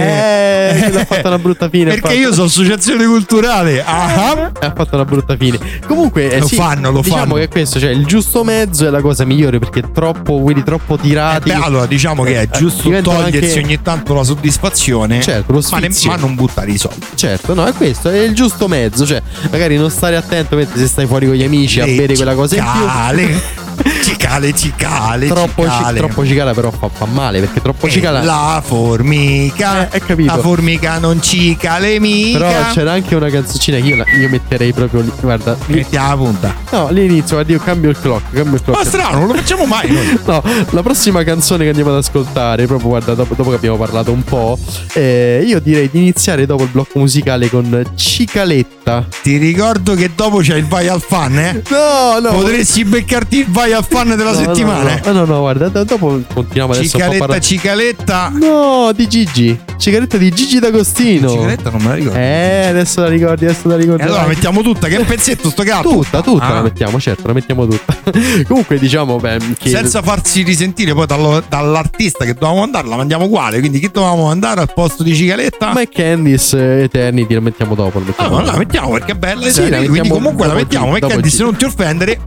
Eh, 0.72 0.96
ha 1.00 1.06
fatto 1.06 1.28
una 1.28 1.40
brutta 1.40 1.70
fine. 1.70 1.92
Perché 1.96 2.14
io 2.16 2.32
sono 2.34 2.46
associazione 2.48 3.06
culturale. 3.06 3.84
Ah, 3.84 4.52
ha 4.60 4.74
fatto 4.76 4.96
una 4.96 5.06
brutta 5.06 5.36
fine. 5.38 5.60
Comunque, 5.86 6.32
eh, 6.32 6.40
Lo 6.40 6.48
sì, 6.48 6.56
fanno, 6.56 6.92
lo 6.92 7.02
diciamo 7.02 7.22
fanno. 7.22 7.34
che 7.36 7.48
questo, 7.48 7.80
cioè 7.80 7.90
il 7.92 8.06
giusto 8.06 8.44
mezzo 8.44 8.86
è 8.86 8.90
la 8.90 9.02
cosa 9.02 9.26
migliore 9.26 9.60
perché 9.60 9.84
troppo, 9.92 10.40
quelli 10.42 10.64
troppo 10.64 10.98
tirati. 10.98 11.50
Beh, 11.50 11.56
allora 11.56 11.86
diciamo 11.86 12.24
che 12.24 12.36
è 12.36 12.48
eh, 12.52 12.58
giusto 12.58 12.90
togliersi 13.02 13.58
anche- 13.58 13.64
ogni 13.64 13.82
tanto 13.82 14.14
la 14.14 14.24
soddisfazione, 14.24 15.22
Certo, 15.22 15.52
lo 15.52 15.62
ma, 15.72 15.80
ne- 15.80 15.90
ma 16.06 16.16
non 16.16 16.36
buttare 16.36 16.72
i 16.72 16.78
soldi. 16.78 17.06
Certo, 17.16 17.54
no, 17.54 17.66
è 17.66 17.74
questo, 17.74 18.10
è 18.10 18.20
il 18.20 18.34
giusto 18.34 18.68
mezzo. 18.68 19.06
Cioè, 19.06 19.22
magari 19.52 19.78
non 19.78 19.90
stare 19.90 20.16
attento 20.16 20.56
mentre 20.56 20.80
se 20.80 20.88
stai 20.88 21.06
fuori 21.06 21.26
con 21.28 21.36
gli 21.36 21.44
amici 21.44 21.80
a 21.80 21.86
Eh, 21.86 21.96
bere 21.96 22.16
quella 22.16 22.34
cosa 22.34 22.56
in 22.56 22.62
più. 22.78 22.88
cicale. 22.88 23.67
Cicale, 24.04 24.54
cicale, 24.54 25.28
Troppo, 25.28 25.64
ci- 25.64 25.70
cicale. 25.70 25.98
troppo 26.00 26.26
cicala 26.26 26.54
però 26.54 26.72
fa, 26.72 26.90
fa 26.92 27.06
male 27.06 27.40
perché 27.40 27.62
troppo 27.62 27.88
Eh, 27.88 27.90
cicala 27.92 28.22
La 28.24 28.62
formica. 28.66 29.88
Eh, 29.90 29.94
hai 29.94 30.02
capito. 30.02 30.34
La 30.36 30.42
formica 30.42 30.98
non 30.98 31.22
cicale 31.22 32.00
mica. 32.00 32.38
Però 32.40 32.72
c'era 32.72 32.92
anche 32.94 33.16
una 33.16 33.30
canzoncina 33.30 33.78
che 33.78 33.84
io, 33.88 34.04
io 34.20 34.30
metterei 34.30 34.74
proprio 34.74 35.02
lì. 35.02 35.12
Guarda, 35.20 35.56
Mettiamo 35.68 36.08
la 36.08 36.16
punta. 36.16 36.56
no, 36.72 36.88
all'inizio, 36.88 37.36
guarda, 37.36 37.54
io 37.54 37.60
cambio 37.60 37.90
il 37.90 38.00
clock. 38.00 38.34
Cambio 38.34 38.56
il 38.56 38.62
clock. 38.64 38.78
Ma 38.84 38.86
strano, 38.86 39.20
non 39.20 39.28
lo 39.28 39.34
facciamo 39.36 39.66
mai 39.66 39.92
noi. 39.92 40.06
No, 40.28 40.44
la 40.72 40.82
prossima 40.84 41.24
canzone 41.24 41.64
che 41.64 41.70
andiamo 41.70 41.92
ad 41.92 41.98
ascoltare, 41.98 42.66
proprio 42.66 42.90
guarda, 42.90 43.14
dopo, 43.14 43.34
dopo 43.36 43.50
che 43.52 43.56
abbiamo 43.56 43.78
parlato 43.78 44.12
un 44.12 44.24
po', 44.24 44.58
eh, 44.94 45.44
io 45.46 45.60
direi 45.60 45.90
di 45.90 46.00
iniziare 46.00 46.46
dopo 46.46 46.64
il 46.64 46.70
blocco 46.70 47.00
musicale 47.00 47.50
con 47.50 47.84
Cicaletta. 47.96 49.06
Ti 49.22 49.38
ricordo 49.38 49.94
che 49.96 50.12
dopo 50.14 50.40
c'è 50.40 50.56
il 50.56 50.66
vai 50.66 50.88
al 50.88 51.02
fan, 51.02 51.38
eh? 51.40 51.62
No, 51.70 52.20
no. 52.20 52.32
Potresti 52.36 52.84
beccarti 52.84 53.40
il 53.40 53.46
vai 53.50 53.67
al 53.74 53.86
fan 53.88 54.10
della 54.16 54.32
No, 54.32 54.38
settimana. 54.38 55.00
No, 55.06 55.12
no, 55.12 55.20
no, 55.20 55.26
no, 55.34 55.40
guarda, 55.40 55.68
do- 55.70 55.84
dopo 55.84 56.22
continuiamo 56.34 56.74
adesso 56.74 56.98
po' 56.98 56.98
a 56.98 57.00
Cicaletta, 57.00 57.18
parlare. 57.20 57.42
cicaletta. 57.42 58.32
No, 58.34 58.92
di 58.96 59.08
Gigi. 59.08 59.60
Cicaletta 59.78 60.18
di 60.18 60.32
Gigi 60.32 60.60
D'Agostino. 60.60 61.30
Cicaletta 61.30 61.70
non 61.70 61.82
me 61.82 61.88
la 61.90 61.94
ricordo. 61.96 62.18
Eh, 62.20 62.66
adesso 62.70 63.02
la 63.02 63.08
ricordi, 63.08 63.46
adesso 63.46 63.68
la 63.68 63.76
ricordi. 63.78 64.02
E 64.02 64.06
allora 64.06 64.22
Vai. 64.22 64.30
mettiamo 64.30 64.62
tutta, 64.62 64.88
che 64.88 65.00
pezzetto 65.04 65.50
sto 65.50 65.64
gatto? 65.64 65.90
Tutta, 65.90 66.22
tutta 66.22 66.46
Ah. 66.46 66.54
la 66.54 66.62
mettiamo, 66.64 67.00
certo, 67.00 67.28
la 67.28 67.34
mettiamo 67.34 67.68
tutta. 67.68 67.96
Comunque 68.48 68.80
diciamo 68.80 69.18
beh, 69.18 69.38
che 69.58 69.70
Senza 69.70 70.02
farsi 70.02 70.42
risentire 70.44 70.94
poi 70.94 71.06
dallo- 71.06 71.44
dall'artista 71.48 72.26
che 72.26 72.34
dovevamo 72.34 72.60
mandare, 72.62 72.88
la 72.88 72.96
mandiamo 72.96 73.26
uguale. 73.26 73.60
Quindi 73.60 73.80
chi 73.80 73.90
dovevamo 73.92 74.26
mandare 74.26 74.62
al 74.62 74.74
posto 74.74 75.04
di 75.04 75.16
Cicaletta? 75.16 75.74
Ma 75.74 75.82
è 75.82 75.90
Candice 75.90 76.80
eh, 76.80 76.84
Eternity 76.84 77.34
la 77.36 77.42
mettiamo 77.42 77.76
dopo, 77.76 78.00
la 78.00 78.06
Ah, 78.06 78.08
mettiamo 78.08 78.30
ma 78.32 78.38
dopo. 78.42 78.52
la 78.52 78.58
mettiamo 78.58 78.90
perché 78.92 79.12
è 79.12 79.16
bella. 79.16 79.50
Sì, 79.50 79.70
la 79.70 79.78
quindi 79.86 80.10
comunque 80.10 80.48
la 80.48 80.54
mettiamo. 80.54 80.98
Dopo 80.98 81.08
Candice, 81.14 81.44
non 81.44 81.56
ti 81.56 81.66
offendere. 81.66 82.20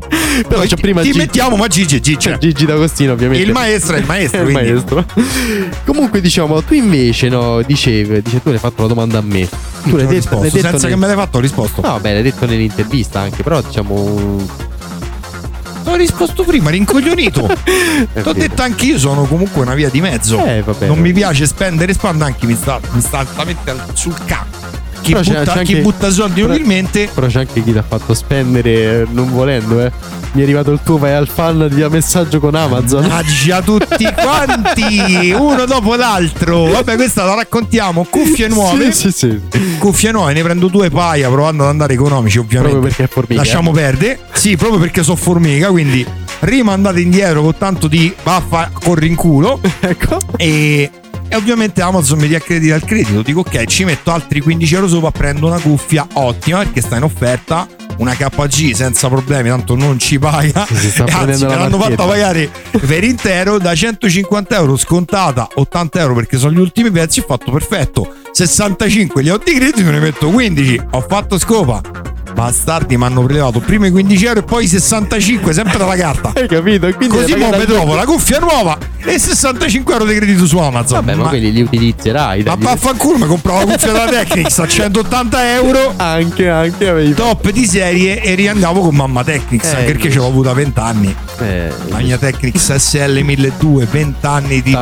Però 0.46 0.62
prima 0.80 1.00
ti 1.00 1.08
Gigi. 1.08 1.18
Mettiamo, 1.30 1.54
ma 1.56 1.68
Gigi, 1.68 2.00
Gigi. 2.00 2.18
Cioè, 2.18 2.38
Gigi 2.38 2.66
D'Agostino 2.66 3.12
ovviamente 3.12 3.44
il 3.46 3.52
maestro 3.52 3.94
è 3.94 4.00
il 4.00 4.06
maestro. 4.06 4.40
È 4.40 4.44
il 4.46 4.50
maestro. 4.52 5.04
Comunque 5.84 6.20
diciamo 6.20 6.60
tu 6.62 6.74
invece 6.74 7.28
no 7.28 7.62
dicevi 7.62 8.20
dice, 8.22 8.42
tu 8.42 8.48
hai 8.48 8.58
fatto 8.58 8.82
la 8.82 8.88
domanda 8.88 9.18
a 9.18 9.22
me 9.22 9.48
tu 9.84 9.96
l'hai 9.96 10.06
detto, 10.06 10.34
l'hai 10.40 10.50
detto 10.50 10.58
senza 10.60 10.70
nel- 10.70 10.88
che 10.88 10.96
me 10.96 11.06
l'hai 11.06 11.16
fatto, 11.16 11.38
ho 11.38 11.40
risposto. 11.40 11.80
no 11.80 11.88
vabbè 11.92 12.12
l'hai 12.14 12.22
detto 12.22 12.46
nell'intervista 12.46 13.20
anche 13.20 13.42
però 13.42 13.60
diciamo 13.62 14.38
Ho 15.84 15.94
risposto 15.94 16.44
prima, 16.44 16.70
rincoglionito. 16.70 17.42
Ho 18.24 18.32
detto 18.32 18.62
anche 18.62 18.84
io 18.86 18.98
sono 18.98 19.24
comunque 19.24 19.62
una 19.62 19.74
via 19.74 19.88
di 19.88 20.00
mezzo. 20.00 20.44
Eh, 20.44 20.62
vabbè, 20.62 20.86
non 20.86 20.96
vabbè. 20.96 21.00
mi 21.08 21.12
piace 21.12 21.46
spendere 21.46 21.92
spanda 21.94 22.26
anche 22.26 22.46
mi 22.46 22.54
sta, 22.54 22.78
mi 22.92 23.00
sta 23.00 23.18
altamente 23.18 23.70
al- 23.70 23.84
sul 23.94 24.14
cazzo. 24.26 24.49
Chi, 25.10 25.16
Però 25.16 25.22
c'è- 25.22 25.38
butta, 25.40 25.52
c'è 25.54 25.62
chi 25.64 25.72
anche- 25.72 25.82
butta 25.82 26.10
soldi 26.10 26.40
però- 26.40 26.54
inutilmente 26.54 27.10
però 27.12 27.26
c'è 27.26 27.38
anche 27.40 27.62
chi 27.62 27.72
ti 27.72 27.78
ha 27.78 27.84
fatto 27.86 28.14
spendere 28.14 28.70
eh, 28.72 29.06
non 29.10 29.30
volendo 29.32 29.80
eh. 29.80 29.90
Mi 30.32 30.42
è 30.42 30.44
arrivato 30.44 30.70
il 30.70 30.78
tuo 30.84 30.96
vai 30.96 31.12
al 31.14 31.26
fan 31.26 31.66
di 31.68 31.84
messaggio 31.88 32.38
con 32.38 32.54
Amazon. 32.54 33.02
Mannaggia 33.02 33.60
tutti 33.62 34.06
quanti 34.14 35.34
uno 35.36 35.64
dopo 35.64 35.96
l'altro. 35.96 36.66
Vabbè 36.70 36.94
questa 36.94 37.24
la 37.24 37.34
raccontiamo. 37.34 38.06
Cuffie 38.08 38.46
nuove? 38.46 38.92
sì, 38.92 39.10
sì, 39.10 39.40
sì. 39.50 39.58
cuffie 39.78 40.12
nuove 40.12 40.32
ne 40.32 40.42
prendo 40.42 40.68
due 40.68 40.88
paia 40.90 41.28
provando 41.28 41.64
ad 41.64 41.70
andare 41.70 41.94
economici 41.94 42.38
ovviamente. 42.38 42.70
proprio 42.70 42.88
perché 42.94 43.04
è 43.10 43.12
formica 43.12 43.40
lasciamo 43.42 43.72
perdere. 43.72 44.20
Sì 44.32 44.56
proprio 44.56 44.78
perché 44.78 45.02
so 45.02 45.16
formica 45.16 45.68
quindi 45.70 46.06
rimandate 46.40 47.00
indietro 47.00 47.42
con 47.42 47.56
tanto 47.58 47.88
di 47.88 48.14
baffa 48.22 48.70
corri 48.72 49.08
in 49.08 49.16
culo. 49.16 49.60
Ecco. 49.80 50.18
E, 50.36 50.90
e 51.32 51.36
ovviamente 51.36 51.80
Amazon 51.80 52.18
mi 52.18 52.26
riaccredita 52.26 52.74
il 52.74 52.84
credito 52.84 53.22
dico 53.22 53.40
ok 53.40 53.64
ci 53.66 53.84
metto 53.84 54.10
altri 54.10 54.40
15 54.40 54.74
euro 54.74 54.88
sopra 54.88 55.12
prendo 55.12 55.46
una 55.46 55.60
cuffia 55.60 56.04
ottima 56.14 56.58
perché 56.58 56.80
sta 56.80 56.96
in 56.96 57.04
offerta 57.04 57.68
una 57.98 58.14
KG 58.14 58.72
senza 58.72 59.08
problemi 59.08 59.50
tanto 59.50 59.76
non 59.76 59.98
ci 59.98 60.18
paga. 60.18 60.66
Si 60.66 60.90
sta 60.90 61.04
E 61.04 61.10
anzi 61.12 61.44
me 61.44 61.54
l'hanno 61.54 61.78
fatta 61.78 62.06
pagare 62.06 62.50
per 62.86 63.04
intero 63.04 63.58
da 63.58 63.74
150 63.74 64.56
euro 64.56 64.76
scontata 64.76 65.46
80 65.54 66.00
euro 66.00 66.14
perché 66.14 66.38
sono 66.38 66.52
gli 66.52 66.58
ultimi 66.60 66.90
pezzi 66.90 67.20
ho 67.20 67.24
fatto 67.24 67.50
perfetto. 67.50 68.14
65 68.32 69.22
li 69.22 69.30
ho 69.30 69.38
di 69.38 69.52
credito 69.52 69.90
ne 69.90 70.00
metto 70.00 70.30
15 70.30 70.80
ho 70.92 71.00
fatto 71.02 71.38
scopa 71.38 71.82
bastardi 72.34 72.96
mi 72.96 73.04
hanno 73.04 73.22
prelevato 73.22 73.60
prima 73.60 73.86
i 73.86 73.90
15 73.90 74.24
euro 74.26 74.40
e 74.40 74.42
poi 74.42 74.64
i 74.64 74.68
65 74.68 75.52
sempre 75.52 75.78
dalla 75.78 75.96
carta 75.96 76.32
hai 76.34 76.46
capito 76.48 76.88
Quindi 76.94 77.16
Così 77.16 77.34
mo 77.36 77.50
mi 77.50 77.64
trovo 77.64 77.94
la 77.94 78.04
cuffia 78.04 78.38
nuova 78.38 78.78
e 79.02 79.18
65 79.18 79.92
euro 79.92 80.04
di 80.04 80.14
credito 80.14 80.46
su 80.46 80.58
Amazon. 80.58 81.04
vabbè 81.04 81.14
ma, 81.18 81.28
quelli 81.28 81.52
li 81.52 81.62
utilizzerai 81.62 82.42
ma 82.42 82.54
vaffanculo 82.58 83.18
mi 83.18 83.26
compravo 83.26 83.58
la 83.60 83.64
cuffia 83.72 83.92
della 83.92 84.06
Technics 84.06 84.58
a 84.58 84.66
180 84.66 85.54
euro. 85.54 85.94
anche 85.96 86.48
anche 86.48 86.88
avevi 86.88 87.14
Top 87.14 87.50
di 87.50 87.66
serie 87.66 88.22
e 88.22 88.34
riandavo 88.34 88.80
con 88.80 88.94
mamma 88.94 89.24
Technics 89.24 89.66
Eh, 89.72 89.76
anche 89.76 89.84
perché 89.92 90.10
ce 90.10 90.18
l'ho 90.18 90.26
avuta 90.26 90.52
20 90.52 90.78
anni. 90.80 91.14
eh, 91.40 91.72
La 91.88 91.98
mia 91.98 92.18
Technics 92.18 92.74
SL 92.74 93.20
1200, 93.22 93.90
20 93.90 94.26
anni 94.26 94.62
di, 94.62 94.76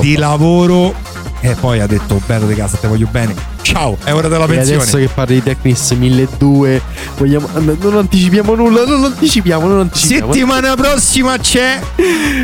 di 0.00 0.16
lavoro. 0.16 0.94
E 1.42 1.54
poi 1.58 1.80
ha 1.80 1.86
detto: 1.86 2.20
Bello 2.26 2.46
di 2.46 2.54
casa, 2.54 2.76
te 2.76 2.86
voglio 2.86 3.08
bene. 3.10 3.34
Ciao, 3.62 3.96
è 4.04 4.12
ora 4.12 4.28
della 4.28 4.44
E 4.44 4.48
pensione. 4.48 4.80
adesso 4.82 4.96
che 4.98 5.08
parli 5.12 5.34
di 5.34 5.42
Technics 5.42 5.90
1200 5.92 6.80
vogliamo 7.16 7.48
non 7.80 7.96
anticipiamo 7.98 8.54
nulla 8.54 8.84
non 8.84 9.04
anticipiamo 9.04 9.66
non 9.68 9.80
anticipiamo 9.80 10.32
Settimana 10.32 10.74
prossima 10.74 11.36
c'è 11.38 11.78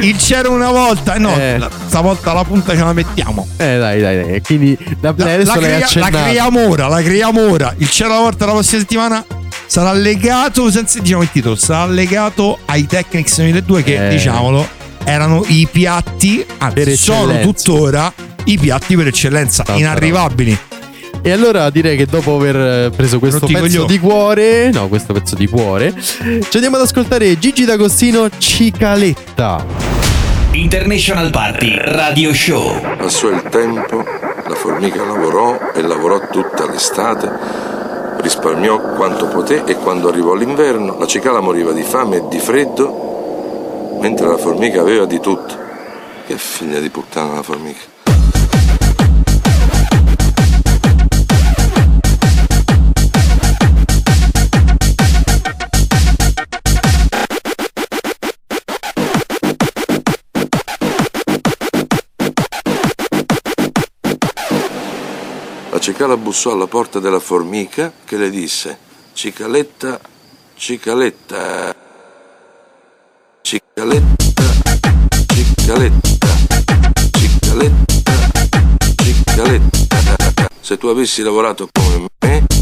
il 0.02 0.16
c'era 0.16 0.48
una 0.50 0.70
volta. 0.70 1.18
No, 1.18 1.34
Eh. 1.36 1.58
la- 1.58 1.70
stavolta 1.86 2.32
la 2.32 2.44
punta 2.44 2.74
ce 2.76 2.84
la 2.84 2.92
mettiamo. 2.92 3.46
eh 3.56 3.76
dai 3.78 4.00
dai 4.00 4.16
dai 4.24 4.42
quindi 4.42 4.76
la, 5.00 5.12
La, 5.16 5.32
adesso 5.32 5.54
la 5.54 5.58
crea- 5.58 5.88
la 5.94 6.10
creiamo 6.10 6.68
ora, 6.68 6.86
la 6.88 7.02
creiamo 7.02 7.50
ora. 7.50 7.74
Il 7.78 7.88
c'era 7.88 8.10
la 8.14 8.20
volta 8.20 8.46
la 8.46 8.52
prossima 8.52 8.80
settimana 8.80 9.24
sarà 9.66 9.92
legato, 9.92 10.70
senza 10.70 11.00
diciamo 11.00 11.22
il 11.22 11.30
titolo, 11.32 11.56
sarà 11.56 11.86
legato 11.90 12.58
ai 12.66 12.86
Technics 12.86 13.38
1002 13.38 13.82
che 13.82 14.06
Eh. 14.06 14.10
diciamolo 14.10 14.66
erano 15.02 15.42
i 15.48 15.66
piatti, 15.70 16.44
anzi 16.58 16.96
sono 16.96 17.40
tuttora 17.40 18.12
i 18.46 18.58
piatti 18.58 18.96
per 18.96 19.06
eccellenza, 19.08 19.62
Tanta 19.62 19.80
inarrivabili. 19.80 20.58
E 21.22 21.32
allora 21.32 21.70
direi 21.70 21.96
che 21.96 22.06
dopo 22.06 22.36
aver 22.36 22.90
preso 22.90 23.18
questo 23.18 23.46
pezzo 23.46 23.60
coglioni. 23.60 23.86
di 23.86 23.98
cuore, 23.98 24.70
no, 24.70 24.88
questo 24.88 25.12
pezzo 25.12 25.34
di 25.34 25.48
cuore, 25.48 25.92
ci 25.96 26.48
andiamo 26.52 26.76
ad 26.76 26.82
ascoltare 26.82 27.36
Gigi 27.38 27.64
D'Agostino 27.64 28.28
Cicaletta. 28.38 29.64
International 30.52 31.30
Party 31.30 31.74
Radio 31.76 32.32
Show. 32.32 32.80
Passò 32.96 33.28
il 33.28 33.42
tempo, 33.50 34.04
la 34.46 34.54
formica 34.54 35.04
lavorò 35.04 35.58
e 35.74 35.82
lavorò 35.82 36.28
tutta 36.30 36.70
l'estate, 36.70 37.30
risparmiò 38.20 38.94
quanto 38.94 39.26
poté 39.26 39.64
e 39.64 39.74
quando 39.74 40.08
arrivò 40.08 40.34
l'inverno 40.34 40.96
la 40.96 41.06
cicala 41.06 41.40
moriva 41.40 41.72
di 41.72 41.82
fame 41.82 42.18
e 42.18 42.22
di 42.30 42.38
freddo, 42.38 43.98
mentre 44.00 44.28
la 44.28 44.36
formica 44.36 44.80
aveva 44.80 45.06
di 45.06 45.18
tutto. 45.18 45.64
Che 46.26 46.38
figlia 46.38 46.78
di 46.78 46.88
puttana 46.88 47.34
la 47.34 47.42
formica. 47.42 47.95
La 65.76 65.82
cicala 65.82 66.16
bussò 66.16 66.52
alla 66.52 66.66
porta 66.66 67.00
della 67.00 67.20
formica 67.20 67.92
che 68.06 68.16
le 68.16 68.30
disse 68.30 68.78
Cicaletta, 69.12 70.00
cicaletta, 70.54 71.76
cicaletta, 73.42 74.42
cicaletta, 75.28 76.28
cicaletta, 77.12 78.12
cicaletta. 79.02 80.48
Se 80.58 80.78
tu 80.78 80.86
avessi 80.86 81.20
lavorato 81.20 81.68
come 81.70 82.06
me, 82.20 82.55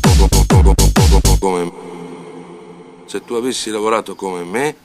poco- 0.00 0.44
poco- 0.46 0.46
poco- 0.46 0.74
poco- 0.74 1.20
poco- 1.20 1.38
come 1.38 1.72
se 3.06 3.24
tu 3.24 3.34
avessi 3.34 3.70
lavorato 3.70 4.14
come 4.14 4.44
me, 4.44 4.76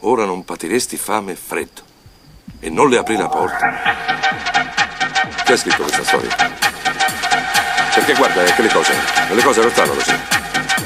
ora 0.00 0.24
non 0.24 0.44
patiresti 0.44 0.96
fame 0.96 1.32
e 1.32 1.36
freddo 1.36 1.82
e 2.60 2.70
non 2.70 2.88
le 2.88 2.96
apri 2.96 3.16
la 3.16 3.28
porta. 3.28 3.72
Chi 5.44 5.52
ha 5.52 5.56
scritto 5.56 5.82
questa 5.82 6.04
storia? 6.04 6.34
Perché 7.94 8.14
guarda 8.14 8.42
che 8.44 8.62
le 8.62 8.68
cose, 8.72 8.94
le 9.30 9.42
cose 9.42 9.60
non 9.60 9.70
stanno 9.70 9.92
così. 9.92 10.41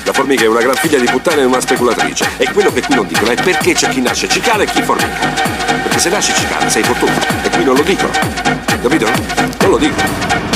La 0.07 0.13
formica 0.13 0.45
è 0.45 0.47
una 0.47 0.61
gran 0.61 0.77
figlia 0.77 1.01
di 1.01 1.07
puttana 1.07 1.41
e 1.41 1.45
una 1.45 1.61
speculatrice. 1.61 2.29
E 2.37 2.49
quello 2.53 2.73
che 2.73 2.81
qui 2.81 2.95
non 2.95 3.09
dicono 3.09 3.33
è 3.33 3.35
perché 3.35 3.73
c'è 3.73 3.89
chi 3.89 4.01
nasce 4.01 4.29
cicala 4.29 4.63
e 4.63 4.67
chi 4.67 4.81
formica. 4.81 5.19
Perché 5.83 5.99
se 5.99 6.09
nasci 6.11 6.33
cicala 6.33 6.71
sei 6.71 6.85
fortunato. 6.85 7.27
E 7.43 7.51
qui 7.51 7.65
non 7.65 7.75
lo 7.75 7.83
dicono. 7.83 8.13
Capito? 8.81 9.11
Non 9.63 9.71
lo 9.71 9.79
dicono. 9.79 10.56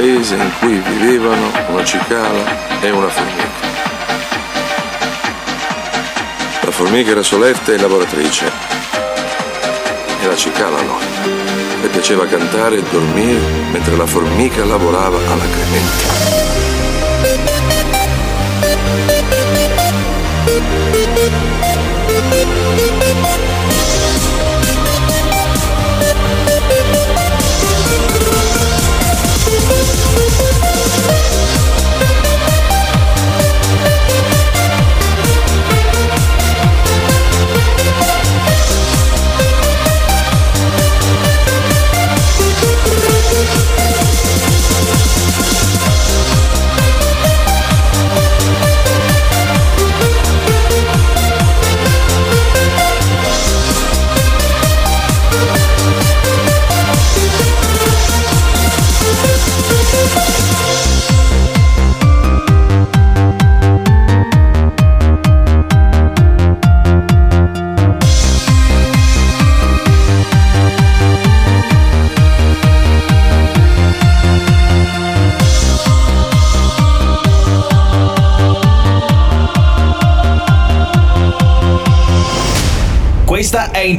Paese 0.00 0.34
in 0.34 0.50
cui 0.58 0.78
vivevano 0.78 1.52
una 1.68 1.84
cicala 1.84 2.80
e 2.80 2.90
una 2.90 3.08
formica. 3.08 3.68
La 6.62 6.70
formica 6.70 7.10
era 7.10 7.22
solerte 7.22 7.74
e 7.74 7.78
lavoratrice 7.78 8.50
e 10.22 10.26
la 10.26 10.36
cicala 10.36 10.80
no. 10.80 10.98
Le 11.82 11.88
piaceva 11.88 12.26
cantare 12.26 12.78
e 12.78 12.82
dormire 12.90 13.40
mentre 13.72 13.94
la 13.94 14.06
formica 14.06 14.64
lavorava 14.64 15.18
alacremente. 15.18 16.08
Questa 16.12 16.39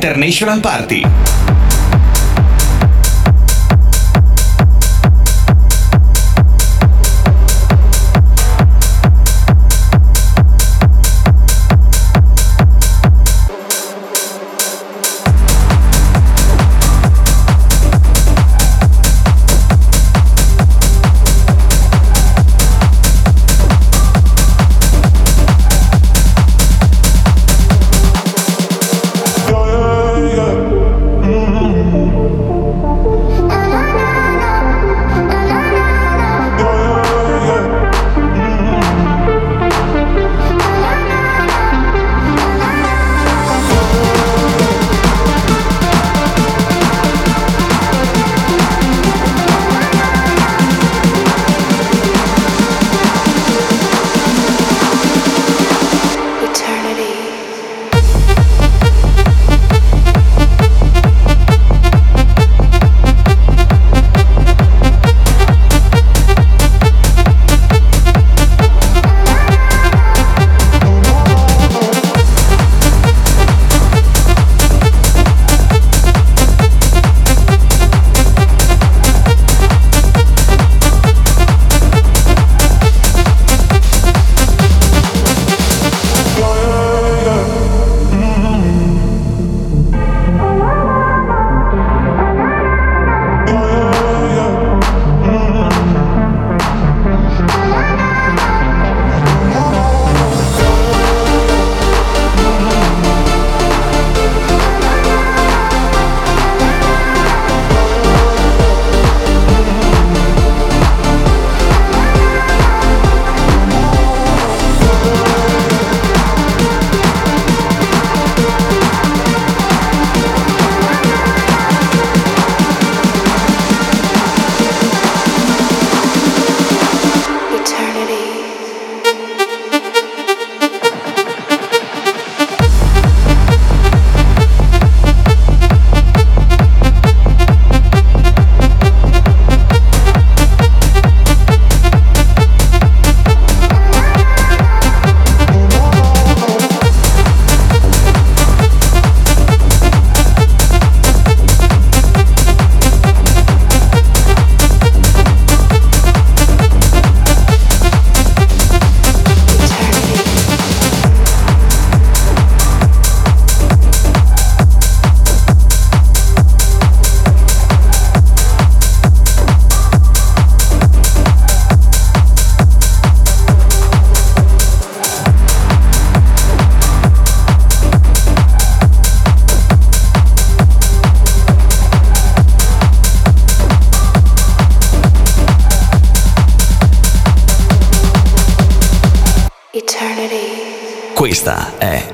International 0.01 0.59
Party. 0.61 1.20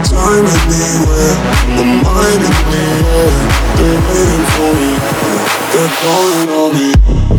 Anytime, 0.00 0.46
anywhere, 0.46 1.36
my 1.76 1.84
mind 2.00 2.40
in 2.40 2.54
the 2.56 2.80
air. 3.04 3.28
They're 3.76 4.00
waiting 4.08 4.46
for 4.56 4.72
me. 4.80 4.90
They're 5.72 5.92
calling 6.00 6.48
on 6.48 6.70
me. 6.72 6.88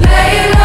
Lay 0.05 0.61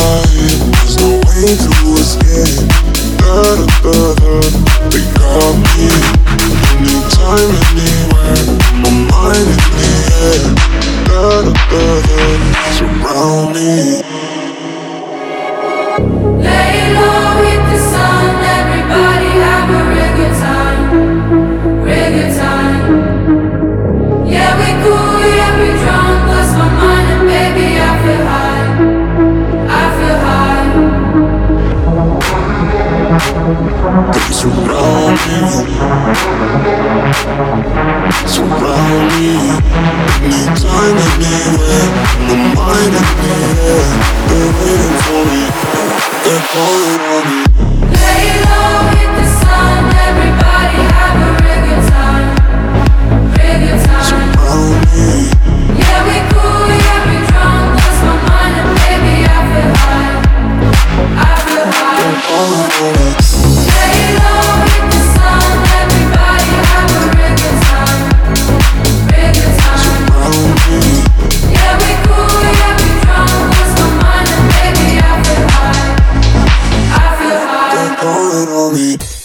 head. 0.00 0.58
There's 0.72 0.96
no 1.00 1.08
way 1.24 1.56
to 1.56 1.72
escape. 2.00 2.68
They 4.92 5.04
got 5.16 5.54
me. 5.56 5.88
Anywhere. 6.78 7.26
My 7.26 7.95
surround 38.26 39.06
me. 39.16 39.26
Surround 39.26 39.26
me. 39.26 39.36
Anytime, 40.26 41.35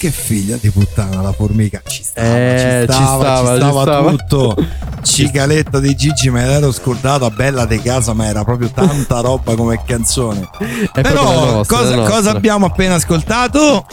Che 0.02 0.10
figlia 0.10 0.58
di 0.60 0.72
puttana 0.72 1.22
la 1.22 1.32
formica. 1.32 1.80
Ci 1.86 2.02
stava, 2.02 2.28
Eh, 2.28 2.86
ci 2.88 2.96
ci 2.96 3.04
stava, 3.04 3.22
stava, 3.24 3.52
ci 3.52 3.58
stava 3.58 3.82
stava. 3.84 4.10
tutto. 4.10 4.56
Cicaletta 5.04 5.80
di 5.80 5.96
Gigi 5.96 6.32
me 6.32 6.44
l'ero 6.44 6.72
scordata, 6.72 7.30
bella 7.30 7.68
di 7.68 7.80
casa, 7.80 8.14
ma 8.14 8.26
era 8.26 8.44
proprio 8.44 8.72
tanta 8.72 9.20
roba 9.20 9.54
come 9.54 9.80
canzone. 9.86 10.50
È 10.92 11.02
Però 11.02 11.58
nostra, 11.58 11.78
cosa, 11.78 11.96
cosa 12.02 12.32
abbiamo 12.32 12.66
appena 12.66 12.96
ascoltato? 12.96 13.86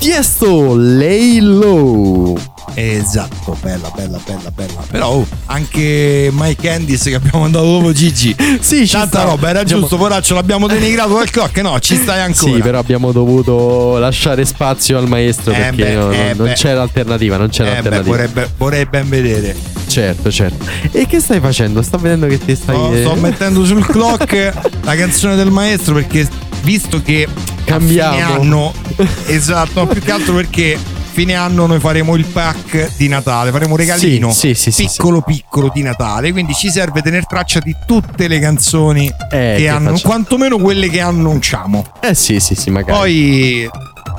Tiesto, 0.00 0.74
Lay 0.74 1.38
Low. 1.38 2.36
Esatto, 2.80 3.56
bella, 3.60 3.90
bella, 3.94 4.18
bella, 4.24 4.50
bella. 4.50 4.82
Però 4.90 5.08
oh, 5.08 5.26
anche 5.46 6.30
Mike 6.32 6.62
Candice 6.68 7.10
che 7.10 7.16
abbiamo 7.16 7.40
mandato 7.40 7.64
dopo 7.66 7.92
Gigi. 7.92 8.34
Sì, 8.60 8.86
ci 8.86 8.92
Tanta 8.92 9.18
sta. 9.20 9.22
roba, 9.28 9.48
era 9.50 9.62
Diciamo- 9.62 9.82
giusto, 9.82 9.96
poraccio, 9.96 10.34
l'abbiamo 10.34 10.66
denigrato 10.66 11.14
dal 11.14 11.28
clock. 11.30 11.58
No, 11.60 11.78
ci 11.80 11.96
stai 11.96 12.20
ancora. 12.20 12.54
Sì, 12.54 12.60
però 12.60 12.78
abbiamo 12.78 13.12
dovuto 13.12 13.98
lasciare 13.98 14.44
spazio 14.44 14.98
al 14.98 15.08
maestro 15.08 15.52
Eh 15.52 15.56
perché 15.56 15.84
beh, 15.84 15.94
no- 15.94 16.10
eh 16.12 16.34
non 16.36 16.46
beh. 16.46 16.52
c'era 16.54 16.82
alternativa, 16.82 17.36
non 17.36 17.48
c'era 17.50 17.68
Eh 17.68 17.72
beh, 17.72 17.76
alternativa. 17.96 18.16
vorrei, 18.16 18.46
vorrei 18.56 18.86
ben 18.86 19.08
vedere. 19.08 19.56
Certo, 19.86 20.30
certo. 20.30 20.64
E 20.92 21.06
che 21.06 21.20
stai 21.20 21.40
facendo? 21.40 21.82
Sto 21.82 21.98
vedendo 21.98 22.26
che 22.28 22.38
ti 22.38 22.54
stai 22.54 22.76
No, 22.76 22.92
sto 22.96 23.14
mettendo 23.20 23.64
sul 23.64 23.84
clock 23.86 24.52
la 24.82 24.94
canzone 24.94 25.34
del 25.34 25.50
maestro 25.50 25.94
perché 25.94 26.28
visto 26.62 27.02
che 27.02 27.26
Cambiamo. 27.64 28.40
anno 28.40 28.72
esatto, 29.26 29.86
più 29.86 30.00
che 30.00 30.12
altro 30.12 30.34
perché 30.34 30.78
fine 31.12 31.34
anno 31.34 31.66
noi 31.66 31.80
faremo 31.80 32.16
il 32.16 32.24
pack 32.24 32.96
di 32.96 33.08
Natale, 33.08 33.50
faremo 33.50 33.72
un 33.72 33.76
regalino 33.78 34.30
Sì, 34.32 34.54
sì, 34.54 34.70
sì, 34.70 34.84
piccolo 34.86 35.20
piccolo 35.22 35.70
di 35.72 35.82
Natale, 35.82 36.32
quindi 36.32 36.54
ci 36.54 36.70
serve 36.70 37.02
tenere 37.02 37.24
traccia 37.28 37.60
di 37.60 37.74
tutte 37.86 38.28
le 38.28 38.38
canzoni 38.38 39.06
Eh, 39.06 39.14
che, 39.28 39.54
che 39.58 39.68
hanno, 39.68 39.90
facciamo? 39.90 40.08
quantomeno 40.14 40.58
quelle 40.58 40.88
che 40.88 41.00
annunciamo. 41.00 41.84
Eh 42.00 42.14
sì, 42.14 42.40
sì, 42.40 42.54
sì, 42.54 42.70
magari. 42.70 42.98
Poi 42.98 43.70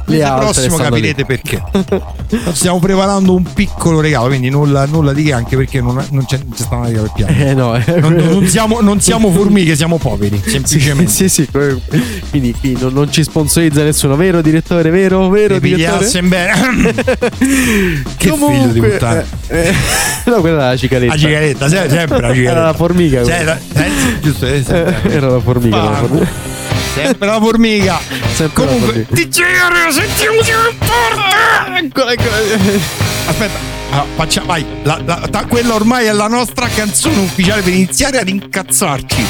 Le 0.05 0.15
il 0.17 0.23
altre 0.23 0.43
prossimo 0.45 0.75
stanno 0.75 0.95
lì. 0.95 1.01
capirete 1.13 1.25
perché. 1.25 1.63
Stiamo 2.53 2.79
preparando 2.79 3.33
un 3.35 3.43
piccolo 3.53 4.01
regalo, 4.01 4.27
quindi 4.27 4.49
nulla, 4.49 4.85
nulla 4.85 5.13
di 5.13 5.23
che, 5.23 5.33
anche 5.33 5.55
perché 5.55 5.79
non, 5.79 6.03
non 6.11 6.25
c'è, 6.25 6.37
c'è 6.37 6.63
sta 6.63 6.75
una 6.75 6.87
riga 6.87 7.01
per 7.01 7.11
piano. 7.13 7.31
Eh 7.33 7.53
no, 7.53 7.75
eh. 7.75 7.99
Non, 7.99 8.13
non 8.15 8.47
siamo, 8.47 8.81
non 8.81 8.99
siamo 8.99 9.31
formiche, 9.31 9.75
siamo 9.75 9.97
poveri, 9.97 10.41
semplicemente. 10.45 11.11
Sì, 11.11 11.29
sì, 11.29 11.47
sì. 11.51 11.79
Quindi 12.29 12.53
qui 12.59 12.75
non, 12.79 12.93
non 12.93 13.11
ci 13.11 13.23
sponsorizza 13.23 13.83
nessuno, 13.83 14.15
vero 14.15 14.41
direttore? 14.41 14.89
Vero, 14.89 15.29
vero 15.29 15.59
Vi 15.59 15.75
direttore? 15.75 16.21
bene. 16.23 16.93
che 18.17 18.29
Comunque, 18.29 18.57
figlio 18.57 18.71
di 18.73 18.79
puttana. 18.81 19.23
eh, 19.47 19.67
eh, 19.67 19.73
no, 20.29 20.35
quella 20.41 20.57
era 20.57 20.67
la 20.69 20.77
cicaletta. 20.77 21.13
La 21.13 21.19
cigaretta, 21.19 21.69
se- 21.69 21.89
sempre 21.89 22.19
la 22.21 22.33
cigaretta. 22.33 22.51
Era 22.51 22.63
la 22.65 22.73
formica. 22.73 23.23
Cioè, 23.23 23.57
eh, 23.73 23.89
giusto, 24.21 24.45
eh, 24.45 24.63
Eh, 24.67 24.95
era 25.11 25.29
la 25.29 25.39
formica. 25.39 26.50
La 26.95 26.99
formica. 26.99 27.09
sempre 27.11 27.27
la 27.27 27.39
formica. 27.39 27.99
Sempre 28.33 28.63
la 28.65 28.69
Comunque, 28.71 29.05
formica. 29.07 29.15
TGR, 29.15 29.91
sentiamoci 29.93 30.51
in 30.51 30.77
porta. 30.77 31.77
Eccola, 31.77 32.11
eccola. 32.11 32.35
Aspetta, 33.27 33.59
allora, 33.91 34.07
faccia, 34.15 34.41
vai. 34.45 34.65
La- 34.83 35.01
la- 35.05 35.27
ta- 35.29 35.45
quella 35.45 35.73
ormai 35.75 36.05
è 36.05 36.11
la 36.11 36.27
nostra 36.27 36.67
canzone 36.67 37.17
ufficiale 37.19 37.61
per 37.61 37.73
iniziare 37.73 38.19
ad 38.19 38.27
incazzarci. 38.29 39.25